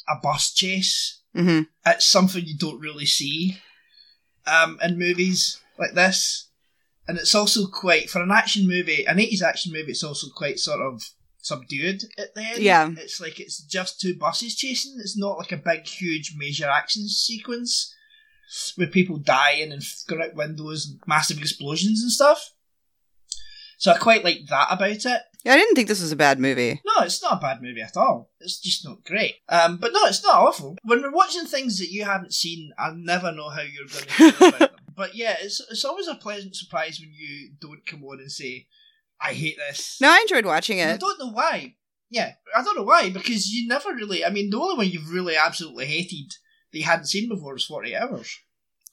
a 0.09 0.17
bus 0.21 0.53
chase. 0.53 1.21
Mm-hmm. 1.37 1.63
It's 1.87 2.07
something 2.07 2.45
you 2.45 2.57
don't 2.59 2.81
really 2.81 3.07
see 3.07 3.59
um, 4.47 4.79
in 4.83 4.99
movies 4.99 5.61
like 5.79 5.95
this. 5.95 6.49
And 7.11 7.19
it's 7.19 7.35
also 7.35 7.67
quite, 7.67 8.09
for 8.09 8.23
an 8.23 8.31
action 8.31 8.69
movie, 8.69 9.05
an 9.05 9.17
80s 9.17 9.43
action 9.43 9.73
movie, 9.73 9.91
it's 9.91 10.05
also 10.05 10.29
quite 10.33 10.61
sort 10.61 10.81
of 10.81 11.03
subdued 11.39 12.05
at 12.17 12.37
the 12.37 12.43
end. 12.43 12.63
Yeah. 12.63 12.89
It's 12.97 13.21
like 13.21 13.41
it's 13.41 13.61
just 13.65 14.01
two 14.01 14.15
buses 14.15 14.55
chasing. 14.55 14.95
It's 15.01 15.19
not 15.19 15.37
like 15.37 15.51
a 15.51 15.57
big, 15.57 15.89
huge, 15.89 16.37
major 16.39 16.69
action 16.69 17.09
sequence 17.09 17.93
with 18.79 18.93
people 18.93 19.17
dying 19.17 19.73
and 19.73 19.83
going 20.07 20.23
out 20.23 20.37
windows 20.37 20.87
and 20.87 21.01
massive 21.09 21.39
explosions 21.39 22.01
and 22.01 22.13
stuff. 22.13 22.53
So 23.79 23.91
I 23.91 23.99
quite 23.99 24.23
like 24.23 24.43
that 24.49 24.69
about 24.71 25.05
it. 25.05 25.23
Yeah, 25.43 25.55
I 25.55 25.57
didn't 25.57 25.75
think 25.75 25.89
this 25.89 26.03
was 26.03 26.13
a 26.13 26.17
bad 26.17 26.39
movie. 26.39 26.81
No, 26.87 27.03
it's 27.03 27.21
not 27.21 27.39
a 27.39 27.41
bad 27.41 27.61
movie 27.61 27.81
at 27.81 27.97
all. 27.97 28.31
It's 28.39 28.61
just 28.61 28.85
not 28.85 29.03
great. 29.05 29.37
Um, 29.49 29.79
but 29.79 29.93
no, 29.93 30.05
it's 30.05 30.23
not 30.23 30.37
awful. 30.37 30.77
When 30.85 31.03
we're 31.03 31.11
watching 31.11 31.47
things 31.47 31.81
that 31.81 31.91
you 31.91 32.05
haven't 32.05 32.35
seen, 32.35 32.71
I 32.79 32.93
never 32.95 33.33
know 33.33 33.49
how 33.49 33.63
you're 33.63 33.87
going 33.87 34.05
to 34.05 34.33
feel 34.33 34.49
about. 34.49 34.70
But 35.01 35.15
yeah, 35.15 35.37
it's 35.41 35.63
it's 35.71 35.87
always 35.87 36.09
a 36.09 36.15
pleasant 36.15 36.55
surprise 36.55 37.01
when 37.01 37.11
you 37.11 37.53
don't 37.59 37.87
come 37.87 38.05
on 38.05 38.19
and 38.21 38.31
say, 38.31 38.67
"I 39.19 39.33
hate 39.33 39.57
this." 39.57 39.97
No, 39.99 40.11
I 40.11 40.19
enjoyed 40.21 40.45
watching 40.45 40.79
And 40.79 40.91
I 40.91 40.97
don't 40.99 41.19
know 41.19 41.31
why. 41.33 41.77
Yeah, 42.11 42.33
I 42.55 42.63
don't 42.63 42.77
know 42.77 42.83
why 42.83 43.09
because 43.09 43.49
you 43.49 43.67
never 43.67 43.95
really. 43.95 44.27
I 44.27 44.29
mean, 44.29 44.51
the 44.51 44.59
only 44.61 44.77
one 44.77 44.89
you've 44.91 45.11
really 45.11 45.37
absolutely 45.37 45.87
hated 45.87 46.35
that 46.71 46.79
you 46.79 46.85
hadn't 46.85 47.07
seen 47.07 47.31
before 47.31 47.55
was 47.55 47.65
Forty 47.65 47.97
Hours. 47.97 48.31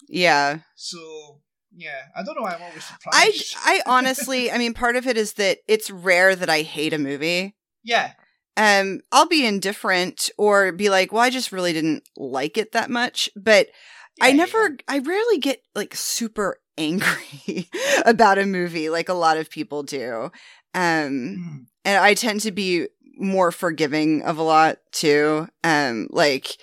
Yeah. 0.08 0.60
So 0.76 1.42
yeah, 1.76 2.04
I 2.16 2.24
don't 2.24 2.36
know 2.36 2.44
why 2.44 2.54
I'm 2.54 2.62
always 2.62 2.86
surprised. 2.86 3.56
I. 3.66 3.80
I 3.80 3.82
honestly, 3.86 4.50
I 4.50 4.58
mean, 4.58 4.74
part 4.74 4.96
of 4.96 5.08
it 5.08 5.18
is 5.18 5.34
that 5.34 5.58
it's 5.68 5.92
rare 5.92 6.38
that 6.38 6.50
I 6.50 6.62
hate 6.62 6.94
a 6.94 6.98
movie. 6.98 7.58
yeah, 7.84 8.14
Um, 8.56 9.02
I'll 9.12 9.28
be 9.28 9.46
indifferent 9.46 10.30
or 10.38 10.72
be 10.72 10.90
like, 10.90 11.12
well, 11.12 11.22
I 11.24 11.30
just 11.30 11.52
really 11.52 11.74
didn't 11.74 12.04
like 12.16 12.58
it 12.58 12.72
that 12.72 12.90
much. 12.90 13.30
But 13.36 13.68
I 14.22 14.32
never, 14.34 14.78
I 14.88 15.00
rarely 15.00 15.38
get 15.40 15.62
like 15.76 15.96
super 15.96 16.60
angry 16.78 17.70
about 18.06 18.38
a 18.38 18.46
movie 18.46 18.90
like 18.90 19.10
a 19.10 19.14
lot 19.14 19.38
of 19.38 19.50
people 19.50 19.84
do. 19.84 20.32
Um, 20.74 20.82
Mm. 21.38 21.66
and 21.86 21.98
I 22.04 22.14
tend 22.14 22.42
to 22.42 22.52
be 22.52 22.88
more 23.18 23.52
forgiving 23.52 24.22
of 24.24 24.38
a 24.38 24.44
lot 24.44 24.78
too. 24.92 25.48
Um, 25.64 26.08
like 26.12 26.58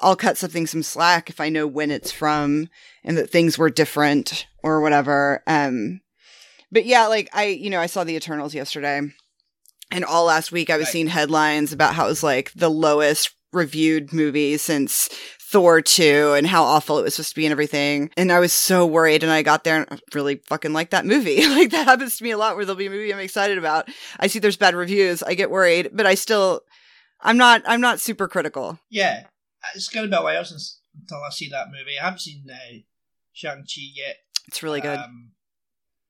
I'll 0.00 0.16
cut 0.16 0.38
something 0.38 0.66
some 0.66 0.82
slack 0.82 1.30
if 1.30 1.40
I 1.40 1.50
know 1.50 1.66
when 1.66 1.90
it's 1.90 2.10
from 2.10 2.68
and 3.04 3.16
that 3.16 3.30
things 3.30 3.58
were 3.58 3.70
different 3.70 4.46
or 4.64 4.80
whatever. 4.80 5.42
Um, 5.46 6.00
but 6.72 6.84
yeah, 6.84 7.06
like 7.06 7.28
I, 7.32 7.44
you 7.46 7.70
know, 7.70 7.80
I 7.80 7.86
saw 7.86 8.02
the 8.04 8.16
Eternals 8.16 8.54
yesterday, 8.54 9.02
and 9.92 10.04
all 10.04 10.24
last 10.24 10.50
week 10.52 10.70
I 10.70 10.76
was 10.78 10.86
Right. 10.86 10.92
seeing 10.92 11.06
headlines 11.08 11.72
about 11.72 11.94
how 11.94 12.06
it 12.06 12.08
was 12.08 12.22
like 12.22 12.50
the 12.54 12.70
lowest 12.70 13.30
reviewed 13.52 14.12
movie 14.12 14.56
since 14.56 15.08
Thor 15.50 15.80
2 15.82 16.34
and 16.36 16.46
how 16.46 16.62
awful 16.62 16.98
it 16.98 17.02
was 17.02 17.14
supposed 17.14 17.30
to 17.30 17.34
be 17.36 17.44
and 17.46 17.52
everything. 17.52 18.10
And 18.16 18.30
I 18.30 18.38
was 18.38 18.52
so 18.52 18.86
worried 18.86 19.22
and 19.22 19.32
I 19.32 19.42
got 19.42 19.64
there 19.64 19.76
and 19.76 19.86
I 19.90 19.98
really 20.14 20.36
fucking 20.46 20.72
like 20.72 20.90
that 20.90 21.04
movie. 21.06 21.46
like 21.48 21.70
that 21.70 21.86
happens 21.86 22.16
to 22.18 22.24
me 22.24 22.30
a 22.30 22.38
lot 22.38 22.54
where 22.56 22.64
there'll 22.64 22.76
be 22.78 22.86
a 22.86 22.90
movie 22.90 23.12
I'm 23.12 23.18
excited 23.20 23.58
about. 23.58 23.88
I 24.18 24.28
see 24.28 24.38
there's 24.38 24.56
bad 24.56 24.74
reviews, 24.74 25.22
I 25.22 25.34
get 25.34 25.50
worried, 25.50 25.90
but 25.92 26.06
I 26.06 26.14
still 26.14 26.60
I'm 27.20 27.36
not 27.36 27.62
I'm 27.66 27.80
not 27.80 28.00
super 28.00 28.28
critical. 28.28 28.78
yeah. 28.90 29.24
It's 29.74 29.88
gonna 29.88 30.08
be 30.08 30.16
a 30.16 30.22
while 30.22 30.42
since 30.44 30.80
until 30.98 31.18
I 31.22 31.30
see 31.30 31.48
that 31.50 31.66
movie. 31.68 31.98
I 32.00 32.04
haven't 32.04 32.20
seen 32.20 32.44
uh, 32.50 32.78
Shang 33.32 33.58
Chi 33.58 33.82
yet. 33.94 34.16
It's 34.48 34.62
really 34.62 34.80
good. 34.80 34.98
Um, 34.98 35.32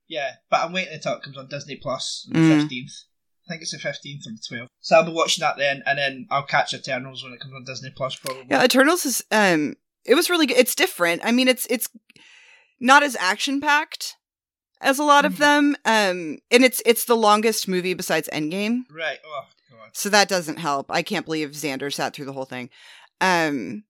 yeah, 0.09 0.35
but 0.51 0.61
I'm 0.61 0.73
waiting 0.73 0.95
until 0.95 1.15
it 1.15 1.23
comes 1.23 1.37
on 1.37 1.49
Disney 1.49 1.77
Plus 1.77 2.29
on 2.33 2.41
the 2.43 2.49
Mm. 2.49 2.61
fifteenth. 2.61 2.93
I 3.51 3.55
think 3.55 3.63
it's 3.63 3.73
the 3.73 3.79
fifteenth 3.79 4.23
or 4.27 4.31
the 4.31 4.43
twelfth. 4.49 4.71
So 4.81 4.97
I'll 4.97 5.05
be 5.05 5.13
watching 5.13 5.43
that 5.43 5.57
then, 5.59 5.83
and 5.87 5.99
then 5.99 6.27
I'll 6.31 6.47
catch 6.47 6.73
Eternals 6.73 7.25
when 7.25 7.33
it 7.33 7.41
comes 7.41 7.53
on 7.55 7.65
Disney 7.65 7.91
Plus 7.97 8.15
probably. 8.17 8.45
Yeah, 8.49 8.65
Eternals 8.65 9.05
is 9.05 9.25
um 9.33 9.75
it 10.05 10.15
was 10.15 10.31
really 10.31 10.47
good. 10.47 10.57
It's 10.57 10.75
different. 10.75 11.23
I 11.25 11.33
mean, 11.33 11.49
it's 11.49 11.67
it's 11.69 11.89
not 12.79 13.03
as 13.03 13.17
action 13.17 13.61
packed 13.61 14.15
as 14.81 14.99
a 14.99 15.05
lot 15.05 15.25
of 15.25 15.35
Mhm. 15.35 15.39
them. 15.39 15.77
Um 15.85 16.39
and 16.51 16.65
it's 16.65 16.81
it's 16.87 17.05
the 17.07 17.17
longest 17.17 17.67
movie 17.67 17.95
besides 17.95 18.29
Endgame. 18.33 18.83
Right. 18.91 19.19
Oh 19.27 19.43
god. 19.71 19.91
So 19.93 20.09
that 20.11 20.29
doesn't 20.29 20.59
help. 20.59 20.87
I 20.91 21.03
can't 21.03 21.27
believe 21.27 21.51
Xander 21.51 21.93
sat 21.93 22.15
through 22.15 22.27
the 22.27 22.33
whole 22.33 22.45
thing. 22.47 22.71
Um 23.21 23.85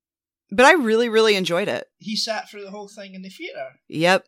but 0.51 0.67
I 0.67 0.73
really 0.73 1.09
really 1.09 1.37
enjoyed 1.37 1.69
it. 1.69 1.87
He 1.99 2.17
sat 2.17 2.51
through 2.51 2.63
the 2.65 2.71
whole 2.71 2.89
thing 2.89 3.15
in 3.15 3.23
the 3.23 3.29
theater. 3.29 3.69
Yep. 3.89 4.27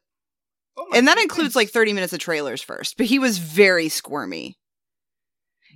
Oh 0.76 0.86
And 0.94 1.06
that 1.08 1.16
goodness. 1.16 1.24
includes 1.24 1.56
like 1.56 1.70
30 1.70 1.92
minutes 1.92 2.12
of 2.12 2.18
trailers 2.20 2.62
first, 2.62 2.96
but 2.96 3.06
he 3.06 3.18
was 3.18 3.38
very 3.38 3.88
squirmy. 3.88 4.56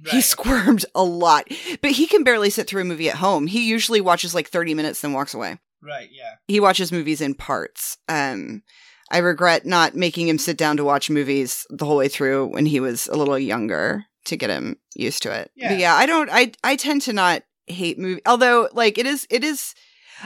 He 0.04 0.16
Right. 0.16 0.24
squirmed 0.24 0.84
a 0.94 1.02
lot. 1.02 1.48
But 1.82 1.92
he 1.92 2.06
can 2.06 2.22
barely 2.24 2.50
sit 2.50 2.66
through 2.68 2.82
a 2.82 2.84
movie 2.84 3.08
at 3.08 3.16
home. 3.16 3.46
He 3.46 3.68
usually 3.68 4.00
watches 4.00 4.34
like 4.34 4.48
30 4.48 4.74
minutes 4.74 5.00
then 5.00 5.12
walks 5.12 5.34
away. 5.34 5.58
Right. 5.82 6.08
Yeah. 6.12 6.34
he 6.48 6.58
watches 6.60 6.90
movies 6.92 7.20
in 7.20 7.34
parts. 7.34 7.98
Um, 8.08 8.62
I 9.10 9.18
regret 9.18 9.64
not 9.66 9.94
making 9.94 10.26
him 10.26 10.38
sit 10.38 10.56
down 10.56 10.76
to 10.78 10.84
watch 10.84 11.08
movies 11.10 11.64
the 11.70 11.84
whole 11.84 11.96
way 11.98 12.08
through 12.08 12.46
when 12.48 12.66
he 12.66 12.80
was 12.80 13.06
a 13.06 13.14
little 13.16 13.38
younger 13.38 14.04
to 14.24 14.36
get 14.36 14.50
him 14.50 14.76
used 14.96 15.22
to 15.22 15.32
it. 15.32 15.50
Yeah. 15.54 15.68
But 15.70 15.78
yeah, 15.78 15.94
I 15.94 16.06
don't. 16.06 16.28
I 16.32 16.50
I 16.64 16.74
tend 16.74 17.02
to 17.02 17.12
not 17.12 17.42
hate 17.68 17.98
movie, 18.00 18.20
although 18.26 18.68
like 18.72 18.98
it 18.98 19.06
is. 19.06 19.26
It 19.30 19.44
is. 19.44 19.74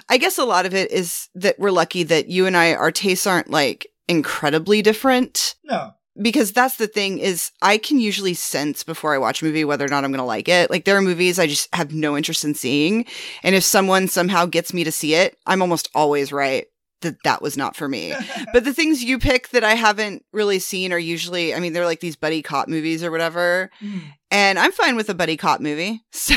I 0.09 0.17
guess 0.17 0.39
a 0.39 0.45
lot 0.45 0.65
of 0.67 0.73
it 0.75 0.91
is 0.93 1.29
that 1.35 1.59
we're 1.59 1.73
lucky 1.73 2.05
that 2.05 2.29
you 2.29 2.47
and 2.47 2.57
I, 2.57 2.73
our 2.75 2.91
tastes 2.93 3.27
aren't 3.27 3.51
like 3.51 3.87
incredibly 4.09 4.81
different. 4.83 5.57
No. 5.65 5.93
Because 6.21 6.53
that's 6.53 6.77
the 6.77 6.87
thing 6.87 7.19
is 7.19 7.51
I 7.63 7.79
can 7.79 7.99
usually 7.99 8.35
sense 8.35 8.85
before 8.85 9.15
I 9.15 9.19
watch 9.19 9.43
a 9.43 9.45
movie 9.45 9.65
whether 9.65 9.85
or 9.85 9.89
not 9.89 10.05
I'm 10.05 10.11
going 10.11 10.19
to 10.19 10.25
like 10.25 10.49
it. 10.49 10.71
Like 10.71 10.85
there 10.85 10.97
are 10.97 11.03
movies 11.03 11.39
I 11.39 11.47
just 11.47 11.75
have 11.75 11.95
no 11.95 12.17
interest 12.17 12.45
in 12.45 12.55
seeing. 12.55 13.07
And 13.43 13.55
if 13.55 13.65
someone 13.65 14.09
somehow 14.09 14.47
gets 14.47 14.75
me 14.75 14.85
to 14.85 14.93
see 14.93 15.15
it, 15.15 15.39
I'm 15.47 15.63
almost 15.63 15.89
always 15.95 16.33
right 16.33 16.67
that 17.03 17.17
that 17.25 17.41
was 17.43 17.57
not 17.57 17.77
for 17.77 17.89
me. 17.89 18.15
but 18.53 18.65
the 18.65 18.75
things 18.75 19.03
you 19.03 19.19
pick 19.19 19.49
that 19.51 19.65
I 19.65 19.75
haven't 19.75 20.25
really 20.33 20.59
seen 20.59 20.93
are 20.93 20.99
usually, 20.99 21.55
I 21.55 21.61
mean, 21.61 21.73
they're 21.73 21.85
like 21.85 22.01
these 22.01 22.17
buddy 22.17 22.43
cop 22.43 22.69
movies 22.69 23.03
or 23.03 23.11
whatever. 23.11 23.71
Mm. 23.83 24.03
And 24.33 24.59
I'm 24.59 24.71
fine 24.73 24.95
with 24.97 25.09
a 25.09 25.15
buddy 25.15 25.37
cop 25.37 25.61
movie. 25.61 26.03
So, 26.13 26.37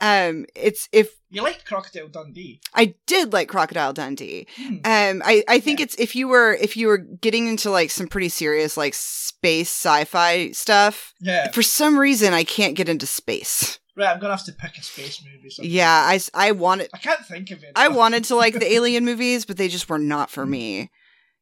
um, 0.00 0.46
it's, 0.54 0.88
if 0.92 1.10
You 1.30 1.42
like 1.42 1.64
Crocodile 1.64 2.08
Dundee? 2.08 2.60
I 2.74 2.94
did 3.06 3.32
like 3.32 3.48
Crocodile 3.48 3.92
Dundee, 3.92 4.46
Hmm. 4.56 4.74
um, 4.84 5.22
I, 5.24 5.42
I 5.48 5.60
think 5.60 5.78
Yeah. 5.80 5.84
it's 5.84 5.94
if 5.96 6.14
you 6.16 6.28
were 6.28 6.54
if 6.54 6.76
you 6.76 6.86
were 6.86 6.98
getting 6.98 7.46
into 7.48 7.70
like 7.70 7.90
some 7.90 8.06
pretty 8.08 8.28
serious 8.28 8.76
like 8.76 8.94
space 8.94 9.68
sci-fi 9.70 10.52
stuff. 10.52 11.12
Yeah. 11.20 11.50
For 11.50 11.62
some 11.62 11.98
reason, 11.98 12.32
I 12.32 12.44
can't 12.44 12.76
get 12.76 12.88
into 12.88 13.06
space. 13.06 13.78
Right. 13.96 14.08
I'm 14.08 14.20
gonna 14.20 14.34
have 14.36 14.44
to 14.46 14.52
pick 14.52 14.76
a 14.78 14.82
space 14.82 15.22
movie. 15.24 15.50
sometime. 15.50 15.70
Yeah, 15.72 15.90
I, 15.90 16.20
I 16.34 16.52
wanted 16.52 16.88
I 16.94 16.98
can't 16.98 17.24
think 17.26 17.50
of 17.50 17.62
it. 17.62 17.72
I 17.76 17.88
wanted 17.88 18.24
to 18.24 18.36
like 18.36 18.54
the 18.54 18.72
Alien 18.72 19.04
movies, 19.04 19.44
but 19.44 19.56
they 19.58 19.68
just 19.68 19.88
were 19.88 19.98
not 19.98 20.30
for 20.30 20.46
me. 20.46 20.90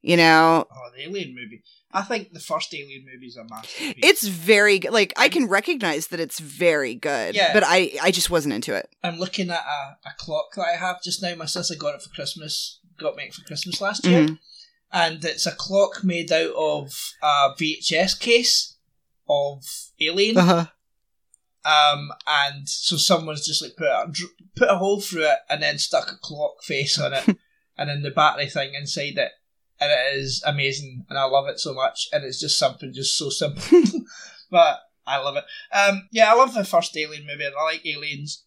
You 0.03 0.17
know, 0.17 0.67
Oh, 0.71 0.91
the 0.97 1.03
Alien 1.05 1.35
movie. 1.35 1.63
I 1.93 2.03
think 2.03 2.33
the 2.33 2.41
first 2.41 2.73
Alien 2.75 3.05
movie 3.13 3.27
is 3.27 3.37
a 3.37 3.45
masterpiece. 3.45 3.95
it's 4.03 4.27
very 4.27 4.79
good. 4.79 4.93
Like 4.93 5.13
I 5.17 5.29
can 5.29 5.47
recognize 5.47 6.07
that 6.09 6.21
it's 6.21 6.39
very 6.41 6.95
good, 6.95 7.35
Yeah. 7.35 7.53
but 7.53 7.63
I 7.67 7.93
I 8.03 8.11
just 8.11 8.31
wasn't 8.31 8.55
into 8.55 8.75
it. 8.75 8.89
I'm 9.05 9.19
looking 9.19 9.51
at 9.51 9.63
a, 9.65 10.09
a 10.09 10.13
clock 10.19 10.55
that 10.57 10.67
I 10.67 10.77
have 10.77 11.03
just 11.03 11.23
now. 11.23 11.35
My 11.35 11.45
sister 11.47 11.75
got 11.77 11.95
it 11.97 12.03
for 12.03 12.11
Christmas. 12.11 12.81
Got 12.99 13.17
me 13.17 13.25
it 13.25 13.35
for 13.35 13.43
Christmas 13.45 13.81
last 13.81 14.05
year, 14.07 14.27
Mhm. 14.27 14.39
and 14.93 15.25
it's 15.25 15.47
a 15.47 15.53
clock 15.53 16.03
made 16.05 16.31
out 16.33 16.55
of 16.57 16.93
a 17.23 17.51
VHS 17.59 18.19
case 18.19 18.77
of 19.29 19.65
Alien. 20.01 20.37
Uh-huh. 20.39 20.67
Um, 21.65 22.11
and 22.27 22.69
so 22.69 22.97
someone's 22.97 23.47
just 23.47 23.63
like 23.63 23.77
put 23.77 23.89
a, 23.89 24.13
put 24.57 24.71
a 24.71 24.79
hole 24.79 25.01
through 25.01 25.25
it 25.25 25.39
and 25.49 25.63
then 25.63 25.79
stuck 25.79 26.11
a 26.11 26.17
clock 26.23 26.63
face 26.63 26.99
on 26.99 27.13
it, 27.13 27.27
and 27.79 27.89
then 27.91 28.03
the 28.03 28.11
battery 28.11 28.47
thing 28.47 28.75
inside 28.75 29.19
it, 29.19 29.33
and 29.79 29.91
it 29.91 30.17
is 30.17 30.43
amazing, 30.47 31.05
and 31.09 31.19
I 31.19 31.25
love 31.25 31.49
it 31.49 31.61
so 31.61 31.75
much, 31.75 32.09
and 32.13 32.25
it's 32.25 32.41
just 32.41 32.59
something 32.59 32.93
just 32.93 33.17
so 33.17 33.29
simple, 33.29 33.83
but 34.51 34.81
I 35.07 35.19
love 35.19 35.37
it. 35.37 35.45
Um, 35.75 36.09
yeah, 36.11 36.33
I 36.33 36.37
love 36.37 36.55
the 36.55 36.65
first 36.65 36.97
Alien 36.97 37.27
movie, 37.27 37.45
and 37.45 37.55
I 37.59 37.65
like 37.65 37.87
aliens. 37.87 38.45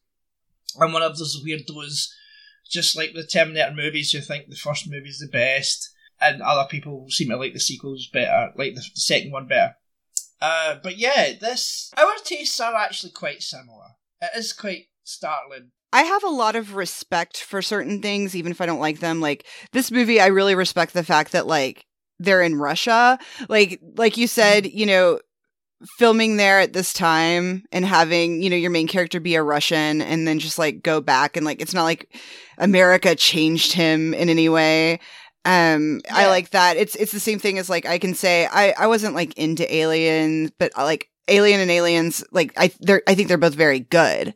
I'm 0.81 0.93
one 0.93 1.03
of 1.03 1.17
those 1.17 1.43
weirdos, 1.45 2.07
just 2.67 2.97
like 2.97 3.13
the 3.13 3.25
Terminator 3.25 3.73
movies, 3.75 4.11
who 4.11 4.21
think 4.21 4.49
the 4.49 4.55
first 4.55 4.89
movie's 4.89 5.19
the 5.19 5.27
best, 5.27 5.93
and 6.19 6.41
other 6.41 6.67
people 6.67 7.05
seem 7.09 7.29
to 7.29 7.37
like 7.37 7.53
the 7.53 7.59
sequels 7.59 8.07
better, 8.11 8.51
like 8.55 8.73
the 8.73 8.83
second 8.95 9.31
one 9.31 9.47
better. 9.47 9.75
Uh, 10.43 10.75
but 10.83 10.97
yeah, 10.97 11.31
this 11.39 11.89
our 11.97 12.15
tastes 12.25 12.59
are 12.59 12.75
actually 12.75 13.13
quite 13.13 13.41
similar. 13.41 13.95
It 14.21 14.31
is 14.35 14.51
quite 14.51 14.87
startling. 15.05 15.71
I 15.93 16.03
have 16.03 16.23
a 16.25 16.29
lot 16.29 16.57
of 16.57 16.75
respect 16.75 17.37
for 17.37 17.61
certain 17.61 18.01
things, 18.01 18.35
even 18.35 18.51
if 18.51 18.59
I 18.59 18.65
don't 18.65 18.81
like 18.81 18.99
them. 18.99 19.21
Like 19.21 19.45
this 19.71 19.89
movie, 19.89 20.19
I 20.19 20.27
really 20.27 20.53
respect 20.53 20.93
the 20.93 21.03
fact 21.03 21.31
that 21.31 21.47
like 21.47 21.85
they're 22.19 22.41
in 22.41 22.55
Russia. 22.55 23.17
Like 23.47 23.79
like 23.95 24.17
you 24.17 24.27
said, 24.27 24.69
you 24.69 24.85
know, 24.85 25.21
filming 25.97 26.35
there 26.35 26.59
at 26.59 26.73
this 26.73 26.91
time 26.91 27.63
and 27.71 27.85
having, 27.85 28.41
you 28.41 28.49
know, 28.49 28.57
your 28.57 28.71
main 28.71 28.87
character 28.87 29.21
be 29.21 29.35
a 29.35 29.43
Russian 29.43 30.01
and 30.01 30.27
then 30.27 30.39
just 30.39 30.59
like 30.59 30.83
go 30.83 30.99
back 30.99 31.37
and 31.37 31.45
like 31.45 31.61
it's 31.61 31.73
not 31.73 31.83
like 31.83 32.13
America 32.57 33.15
changed 33.15 33.71
him 33.71 34.13
in 34.13 34.27
any 34.27 34.49
way. 34.49 34.99
Um 35.45 36.01
I 36.09 36.27
like 36.27 36.51
that. 36.51 36.77
It's 36.77 36.95
it's 36.95 37.11
the 37.11 37.19
same 37.19 37.39
thing 37.39 37.59
as 37.59 37.69
like 37.69 37.85
I 37.85 37.97
can 37.99 38.13
say 38.13 38.47
I 38.51 38.73
I 38.77 38.87
wasn't 38.87 39.15
like 39.15 39.33
into 39.37 39.71
Alien, 39.73 40.51
but 40.57 40.71
like 40.77 41.09
Alien 41.27 41.59
and 41.59 41.71
Aliens 41.71 42.23
like 42.31 42.53
I 42.57 42.71
they're 42.79 43.01
I 43.07 43.15
think 43.15 43.27
they're 43.27 43.37
both 43.37 43.55
very 43.55 43.79
good. 43.81 44.33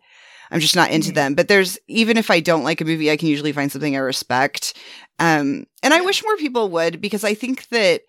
I'm 0.52 0.60
just 0.62 0.76
not 0.76 0.92
into 0.92 1.12
Mhm. 1.12 1.16
them. 1.16 1.36
But 1.36 1.48
there's 1.50 1.78
even 1.88 2.18
if 2.18 2.30
I 2.32 2.40
don't 2.40 2.64
like 2.64 2.82
a 2.82 2.86
movie, 2.86 3.12
I 3.12 3.18
can 3.18 3.28
usually 3.28 3.52
find 3.52 3.72
something 3.72 3.96
I 3.96 4.00
respect. 4.00 4.74
Um, 5.20 5.66
and 5.84 5.94
I 5.94 6.02
wish 6.02 6.24
more 6.24 6.38
people 6.38 6.70
would 6.70 7.02
because 7.02 7.24
I 7.24 7.34
think 7.34 7.68
that 7.70 8.02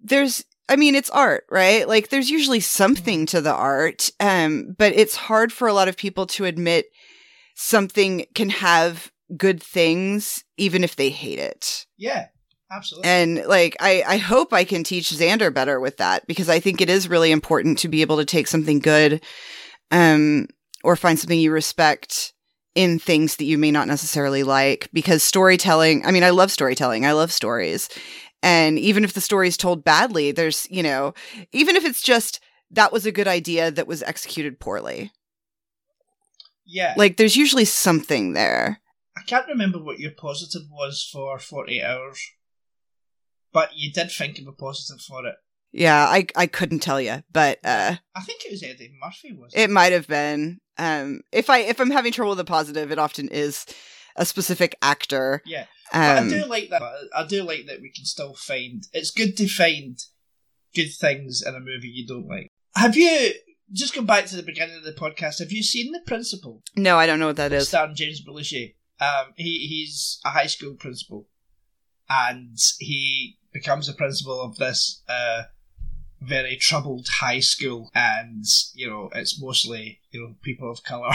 there's 0.00 0.44
I 0.68 0.76
mean, 0.76 0.94
it's 0.94 1.10
art, 1.10 1.44
right? 1.50 1.86
Like 1.86 2.08
there's 2.08 2.30
usually 2.30 2.60
something 2.60 3.26
to 3.26 3.40
the 3.40 3.52
art. 3.52 4.10
Um, 4.20 4.74
but 4.78 4.92
it's 4.94 5.16
hard 5.16 5.52
for 5.52 5.66
a 5.68 5.72
lot 5.74 5.88
of 5.88 5.96
people 5.96 6.26
to 6.28 6.44
admit 6.44 6.86
something 7.54 8.26
can 8.34 8.50
have 8.50 9.10
good 9.36 9.62
things 9.62 10.44
even 10.62 10.84
if 10.84 10.96
they 10.96 11.10
hate 11.10 11.38
it. 11.38 11.86
Yeah. 11.98 12.26
Absolutely. 12.70 13.10
And 13.10 13.44
like 13.46 13.76
I, 13.80 14.02
I 14.06 14.16
hope 14.16 14.52
I 14.52 14.64
can 14.64 14.82
teach 14.82 15.10
Xander 15.10 15.52
better 15.52 15.78
with 15.78 15.98
that 15.98 16.26
because 16.26 16.48
I 16.48 16.58
think 16.58 16.80
it 16.80 16.88
is 16.88 17.08
really 17.08 17.30
important 17.30 17.78
to 17.78 17.88
be 17.88 18.00
able 18.00 18.16
to 18.16 18.24
take 18.24 18.46
something 18.46 18.78
good 18.78 19.22
um 19.90 20.46
or 20.82 20.96
find 20.96 21.18
something 21.18 21.38
you 21.38 21.52
respect 21.52 22.32
in 22.74 22.98
things 22.98 23.36
that 23.36 23.44
you 23.44 23.58
may 23.58 23.70
not 23.70 23.88
necessarily 23.88 24.42
like 24.42 24.88
because 24.92 25.22
storytelling, 25.22 26.06
I 26.06 26.12
mean 26.12 26.24
I 26.24 26.30
love 26.30 26.50
storytelling. 26.50 27.04
I 27.04 27.12
love 27.12 27.30
stories. 27.30 27.90
And 28.42 28.78
even 28.78 29.04
if 29.04 29.12
the 29.12 29.20
story 29.20 29.48
is 29.48 29.56
told 29.56 29.84
badly, 29.84 30.32
there's, 30.32 30.66
you 30.70 30.82
know, 30.82 31.12
even 31.52 31.76
if 31.76 31.84
it's 31.84 32.02
just 32.02 32.40
that 32.70 32.92
was 32.92 33.04
a 33.04 33.12
good 33.12 33.28
idea 33.28 33.70
that 33.70 33.86
was 33.86 34.02
executed 34.02 34.58
poorly. 34.58 35.12
Yeah. 36.64 36.94
Like 36.96 37.18
there's 37.18 37.36
usually 37.36 37.66
something 37.66 38.32
there. 38.32 38.80
I 39.22 39.24
can't 39.24 39.46
remember 39.46 39.78
what 39.78 40.00
your 40.00 40.10
positive 40.10 40.62
was 40.70 41.08
for 41.12 41.38
48 41.38 41.82
hours 41.82 42.18
but 43.52 43.76
you 43.76 43.92
did 43.92 44.10
think 44.10 44.38
of 44.38 44.46
a 44.46 44.52
positive 44.52 45.00
for 45.00 45.26
it. 45.26 45.36
Yeah, 45.72 46.04
I 46.04 46.26
I 46.36 46.46
couldn't 46.46 46.80
tell 46.80 47.00
you, 47.00 47.22
but 47.32 47.58
uh, 47.64 47.96
I 48.14 48.20
think 48.22 48.44
it 48.44 48.50
was 48.50 48.62
Eddie 48.62 48.92
Murphy. 49.02 49.32
Was 49.32 49.54
it? 49.54 49.60
It 49.60 49.70
might 49.70 49.92
have 49.92 50.06
been. 50.06 50.60
Um, 50.76 51.20
if 51.32 51.48
I 51.48 51.58
if 51.58 51.80
I'm 51.80 51.90
having 51.90 52.12
trouble 52.12 52.30
with 52.30 52.40
a 52.40 52.44
positive, 52.44 52.90
it 52.90 52.98
often 52.98 53.28
is 53.28 53.64
a 54.16 54.26
specific 54.26 54.76
actor. 54.82 55.42
Yeah, 55.46 55.64
um, 55.92 56.26
I 56.26 56.28
do 56.28 56.44
like 56.44 56.68
that. 56.70 56.82
I 57.16 57.26
do 57.26 57.42
like 57.42 57.66
that 57.68 57.80
we 57.80 57.90
can 57.90 58.04
still 58.04 58.34
find. 58.34 58.82
It's 58.92 59.10
good 59.10 59.36
to 59.38 59.48
find 59.48 59.98
good 60.74 60.92
things 60.92 61.42
in 61.46 61.54
a 61.54 61.60
movie 61.60 61.88
you 61.88 62.06
don't 62.06 62.28
like. 62.28 62.50
Have 62.74 62.96
you 62.96 63.32
just 63.72 63.94
come 63.94 64.04
back 64.04 64.26
to 64.26 64.36
the 64.36 64.42
beginning 64.42 64.76
of 64.76 64.84
the 64.84 64.92
podcast? 64.92 65.38
Have 65.38 65.52
you 65.52 65.62
seen 65.62 65.92
The 65.92 66.00
Principal? 66.06 66.62
No, 66.76 66.98
I 66.98 67.06
don't 67.06 67.18
know 67.18 67.28
what 67.28 67.36
that 67.36 67.52
is. 67.52 67.68
Starring 67.68 67.94
James 67.94 68.22
Belushi. 68.22 68.74
Um, 69.02 69.32
he 69.36 69.66
he's 69.66 70.20
a 70.24 70.30
high 70.30 70.46
school 70.46 70.74
principal, 70.74 71.26
and 72.08 72.56
he 72.78 73.36
becomes 73.52 73.88
the 73.88 73.94
principal 73.94 74.40
of 74.40 74.56
this 74.58 75.02
uh, 75.08 75.42
very 76.20 76.56
troubled 76.56 77.08
high 77.08 77.40
school, 77.40 77.90
and 77.96 78.44
you 78.74 78.88
know 78.88 79.10
it's 79.12 79.42
mostly 79.42 80.00
you 80.12 80.20
know 80.20 80.34
people 80.42 80.70
of 80.70 80.84
color. 80.84 81.10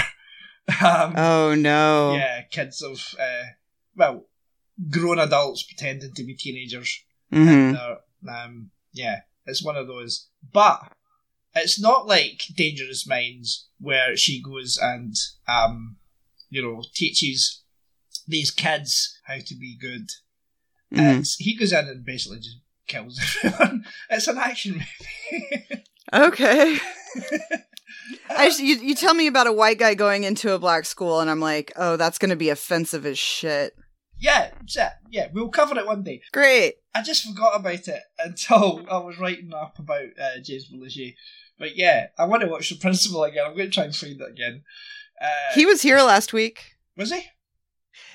um, 0.86 1.14
oh 1.16 1.56
no! 1.56 2.16
Yeah, 2.16 2.42
kids 2.52 2.82
of 2.82 3.16
uh, 3.18 3.52
well, 3.96 4.26
grown 4.90 5.20
adults 5.20 5.64
pretending 5.64 6.14
to 6.14 6.24
be 6.26 6.36
teenagers. 6.36 7.04
Mm-hmm. 7.32 8.30
Um, 8.30 8.72
yeah, 8.92 9.22
it's 9.46 9.64
one 9.64 9.78
of 9.78 9.88
those, 9.88 10.28
but 10.52 10.92
it's 11.56 11.80
not 11.80 12.06
like 12.06 12.44
Dangerous 12.54 13.08
Minds 13.08 13.70
where 13.80 14.18
she 14.18 14.42
goes 14.42 14.78
and 14.82 15.16
um, 15.48 15.96
you 16.50 16.62
know 16.62 16.84
teaches 16.94 17.64
these 18.28 18.52
kids 18.52 19.20
how 19.26 19.38
to 19.46 19.56
be 19.56 19.78
good 19.80 20.10
Mm-hmm. 20.94 21.22
he 21.38 21.56
goes 21.58 21.74
in 21.74 21.86
and 21.88 22.06
basically 22.06 22.38
just 22.40 22.60
kills 22.88 23.20
everyone. 23.44 23.86
It's 24.10 24.28
an 24.28 24.38
action 24.38 24.82
movie. 25.32 25.84
okay. 26.14 26.78
I 28.30 28.48
you, 28.58 28.76
you 28.78 28.96
tell 28.96 29.14
me 29.14 29.28
about 29.28 29.48
a 29.48 29.52
white 29.52 29.80
guy 29.80 29.96
going 29.96 30.24
into 30.24 30.54
a 30.54 30.60
black 30.60 30.86
school, 30.86 31.20
and 31.20 31.30
I'm 31.30 31.42
like, 31.42 31.74
oh, 31.76 31.98
that's 31.98 32.18
going 32.18 32.30
to 32.30 32.36
be 32.38 32.50
offensive 32.50 33.06
as 33.06 33.20
shit. 33.20 33.76
Yeah, 34.18 34.52
yeah, 34.74 34.94
yeah. 35.10 35.28
We'll 35.34 35.50
cover 35.50 35.78
it 35.78 35.86
one 35.86 36.04
day. 36.04 36.22
Great. 36.32 36.76
I 36.96 37.02
just 37.02 37.26
forgot 37.26 37.60
about 37.60 37.88
it 37.88 38.02
until 38.18 38.86
I 38.92 38.98
was 39.00 39.20
writing 39.20 39.52
up 39.54 39.78
about 39.80 40.06
uh, 40.22 40.40
James 40.42 40.72
Belushi. 40.72 41.16
But 41.60 41.76
yeah, 41.76 42.08
I 42.18 42.26
want 42.26 42.44
to 42.44 42.48
watch 42.48 42.70
The 42.70 42.78
Principal 42.78 43.24
again. 43.26 43.44
I'm 43.46 43.56
going 43.58 43.70
to 43.70 43.74
try 43.74 43.84
and 43.84 43.96
find 43.96 44.20
it 44.20 44.30
again. 44.30 44.64
Uh, 45.22 45.54
he 45.54 45.66
was 45.66 45.82
here 45.82 45.98
last 45.98 46.32
week. 46.32 46.78
Was 46.96 47.12
he? 47.12 47.26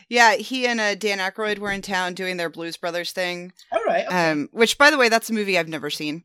Yeah, 0.09 0.35
he 0.35 0.67
and 0.67 0.81
uh, 0.81 0.95
Dan 0.95 1.19
Aykroyd 1.19 1.59
were 1.59 1.71
in 1.71 1.83
town 1.83 2.15
doing 2.15 2.37
their 2.37 2.51
Blues 2.51 2.77
Brothers 2.77 3.13
thing. 3.13 3.53
All 3.71 3.83
right. 3.87 4.07
Okay. 4.07 4.31
Um, 4.31 4.49
which, 4.53 4.79
by 4.79 4.91
the 4.91 4.99
way, 4.99 5.09
that's 5.09 5.31
a 5.31 5.35
movie 5.35 5.59
I've 5.59 5.69
never 5.69 5.91
seen. 5.91 6.25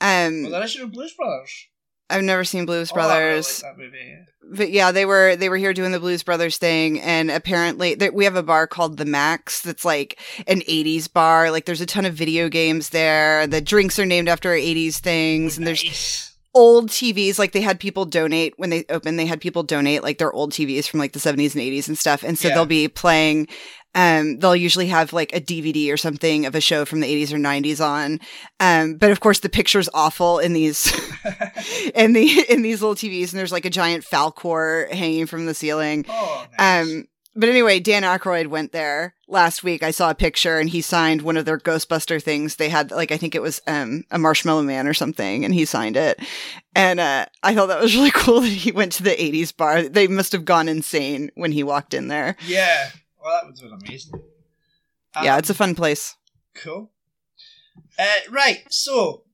Um, 0.00 0.42
well, 0.42 0.52
that 0.52 0.64
is 0.64 0.76
your 0.76 0.86
Blues 0.86 1.14
Brothers. 1.14 1.68
I've 2.10 2.22
never 2.22 2.44
seen 2.44 2.66
Blues 2.66 2.90
oh, 2.92 2.94
Brothers. 2.94 3.64
I 3.64 3.68
really 3.68 3.84
like 3.84 3.92
that 3.92 3.98
movie. 3.98 4.56
But 4.56 4.70
yeah, 4.70 4.92
they 4.92 5.06
were 5.06 5.36
they 5.36 5.48
were 5.48 5.56
here 5.56 5.72
doing 5.72 5.92
the 5.92 6.00
Blues 6.00 6.22
Brothers 6.22 6.58
thing, 6.58 7.00
and 7.00 7.30
apparently 7.30 7.94
they, 7.94 8.10
we 8.10 8.24
have 8.24 8.36
a 8.36 8.42
bar 8.42 8.66
called 8.66 8.98
the 8.98 9.06
Max 9.06 9.62
that's 9.62 9.84
like 9.84 10.20
an 10.46 10.60
'80s 10.60 11.10
bar. 11.10 11.50
Like 11.50 11.64
there's 11.64 11.80
a 11.80 11.86
ton 11.86 12.04
of 12.04 12.14
video 12.14 12.48
games 12.48 12.90
there. 12.90 13.46
The 13.46 13.62
drinks 13.62 13.98
are 13.98 14.04
named 14.04 14.28
after 14.28 14.50
'80s 14.50 14.96
things, 14.98 15.56
and 15.56 15.66
there's 15.66 16.33
old 16.54 16.88
TVs. 16.88 17.38
Like 17.38 17.52
they 17.52 17.60
had 17.60 17.80
people 17.80 18.04
donate 18.04 18.54
when 18.56 18.70
they 18.70 18.84
opened, 18.88 19.18
they 19.18 19.26
had 19.26 19.40
people 19.40 19.62
donate 19.62 20.02
like 20.02 20.18
their 20.18 20.32
old 20.32 20.52
TVs 20.52 20.88
from 20.88 21.00
like 21.00 21.12
the 21.12 21.18
70s 21.18 21.54
and 21.54 21.62
80s 21.62 21.88
and 21.88 21.98
stuff. 21.98 22.22
And 22.22 22.38
so 22.38 22.48
yeah. 22.48 22.54
they'll 22.54 22.66
be 22.66 22.88
playing, 22.88 23.48
um, 23.94 24.38
they'll 24.38 24.56
usually 24.56 24.88
have 24.88 25.12
like 25.12 25.34
a 25.34 25.40
DVD 25.40 25.92
or 25.92 25.96
something 25.96 26.46
of 26.46 26.54
a 26.54 26.60
show 26.60 26.84
from 26.84 27.00
the 27.00 27.06
80s 27.06 27.32
or 27.32 27.38
90s 27.38 27.84
on. 27.84 28.20
Um, 28.60 28.94
but 28.96 29.10
of 29.10 29.20
course 29.20 29.40
the 29.40 29.48
picture's 29.48 29.88
awful 29.94 30.38
in 30.38 30.52
these, 30.52 30.86
in 31.94 32.12
the, 32.12 32.44
in 32.48 32.62
these 32.62 32.82
little 32.82 32.96
TVs. 32.96 33.32
And 33.32 33.38
there's 33.38 33.52
like 33.52 33.64
a 33.64 33.70
giant 33.70 34.04
Falkor 34.04 34.90
hanging 34.92 35.26
from 35.26 35.46
the 35.46 35.54
ceiling. 35.54 36.04
Oh, 36.08 36.46
nice. 36.58 36.86
Um, 36.86 37.08
but 37.36 37.48
anyway, 37.48 37.80
Dan 37.80 38.04
Aykroyd 38.04 38.46
went 38.46 38.70
there 38.70 39.14
last 39.28 39.64
week. 39.64 39.82
I 39.82 39.90
saw 39.90 40.10
a 40.10 40.14
picture 40.14 40.58
and 40.58 40.68
he 40.68 40.80
signed 40.80 41.22
one 41.22 41.36
of 41.36 41.44
their 41.44 41.58
Ghostbuster 41.58 42.22
things. 42.22 42.56
They 42.56 42.68
had 42.68 42.90
like 42.90 43.12
I 43.12 43.16
think 43.16 43.34
it 43.34 43.42
was 43.42 43.60
um, 43.66 44.04
a 44.10 44.18
Marshmallow 44.18 44.62
Man 44.62 44.86
or 44.86 44.94
something, 44.94 45.44
and 45.44 45.54
he 45.54 45.64
signed 45.64 45.96
it. 45.96 46.20
And 46.74 47.00
uh, 47.00 47.26
I 47.42 47.54
thought 47.54 47.66
that 47.66 47.80
was 47.80 47.94
really 47.94 48.10
cool 48.14 48.40
that 48.40 48.48
he 48.48 48.72
went 48.72 48.92
to 48.92 49.02
the 49.02 49.10
'80s 49.10 49.56
bar. 49.56 49.82
They 49.82 50.06
must 50.06 50.32
have 50.32 50.44
gone 50.44 50.68
insane 50.68 51.30
when 51.34 51.52
he 51.52 51.62
walked 51.62 51.94
in 51.94 52.08
there. 52.08 52.36
Yeah, 52.46 52.90
well, 53.22 53.40
that 53.42 53.50
was 53.50 53.62
amazing. 53.62 54.14
Um, 55.16 55.24
yeah, 55.24 55.38
it's 55.38 55.50
a 55.50 55.54
fun 55.54 55.74
place. 55.74 56.16
Cool. 56.54 56.90
Uh, 57.98 58.04
right, 58.30 58.64
so 58.70 59.24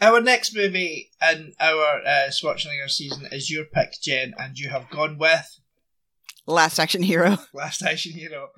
our 0.00 0.20
next 0.20 0.54
movie 0.54 1.10
in 1.22 1.54
our 1.58 2.02
uh, 2.06 2.28
Schwarzenegger 2.28 2.88
season 2.88 3.26
is 3.32 3.50
your 3.50 3.64
pick, 3.64 3.94
Jen, 4.02 4.34
and 4.38 4.58
you 4.58 4.68
have 4.68 4.90
gone 4.90 5.18
with 5.18 5.58
Last 6.46 6.78
Action 6.78 7.02
Hero. 7.02 7.38
Last 7.52 7.82
Action 7.82 8.12
Hero. 8.12 8.48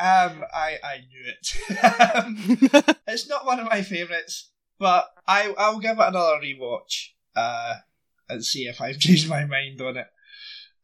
Um, 0.00 0.44
I 0.54 0.78
I 0.82 0.98
knew 1.08 1.24
it. 1.26 2.14
um, 2.16 2.94
it's 3.06 3.28
not 3.28 3.44
one 3.44 3.60
of 3.60 3.68
my 3.68 3.82
favourites, 3.82 4.50
but 4.78 5.08
I 5.28 5.54
I'll 5.58 5.78
give 5.78 5.98
it 5.98 6.08
another 6.08 6.40
rewatch. 6.42 7.10
Uh, 7.36 7.74
and 8.30 8.44
see 8.44 8.66
if 8.66 8.80
I've 8.80 8.98
changed 9.00 9.28
my 9.28 9.44
mind 9.44 9.80
on 9.80 9.96
it. 9.96 10.06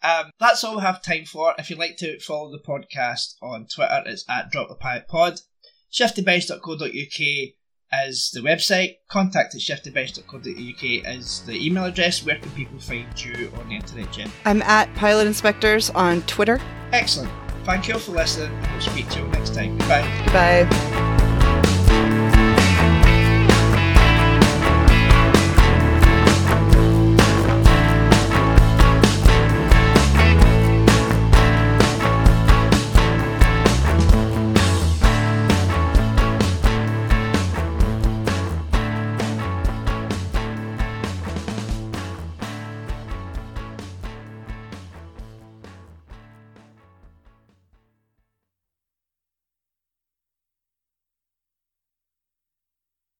Um, 0.02 0.30
that's 0.38 0.62
all 0.62 0.76
we 0.76 0.82
have 0.82 1.02
time 1.02 1.24
for. 1.24 1.54
If 1.58 1.70
you'd 1.70 1.78
like 1.78 1.96
to 1.98 2.20
follow 2.20 2.52
the 2.52 2.58
podcast 2.58 3.34
on 3.40 3.66
Twitter, 3.66 4.02
it's 4.06 4.24
at 4.28 4.50
Drop 4.50 4.68
the 4.68 4.74
Pilot 4.74 5.08
Pod. 5.08 5.40
ShiftyBench.co.uk 5.92 7.54
is 8.04 8.30
the 8.32 8.40
website. 8.40 8.96
Contact 9.08 9.54
at 9.54 9.60
shiftybench.co.uk 9.60 11.16
is 11.16 11.42
the 11.46 11.66
email 11.66 11.84
address. 11.84 12.24
Where 12.24 12.38
can 12.38 12.50
people 12.50 12.78
find 12.78 13.06
you 13.24 13.50
on 13.58 13.68
the 13.68 13.76
internet, 13.76 14.12
Jen? 14.12 14.30
I'm 14.44 14.62
at 14.62 14.94
Pilot 14.94 15.26
Inspectors 15.26 15.90
on 15.90 16.22
Twitter. 16.22 16.60
Excellent. 16.92 17.45
Thank 17.66 17.88
you 17.88 17.94
all 17.94 18.00
for 18.00 18.12
listening. 18.12 18.56
We'll 18.70 18.80
speak 18.80 19.08
to 19.10 19.18
you 19.18 19.26
next 19.26 19.52
time. 19.52 19.76
Goodbye. 19.76 20.22
Goodbye. 20.24 21.15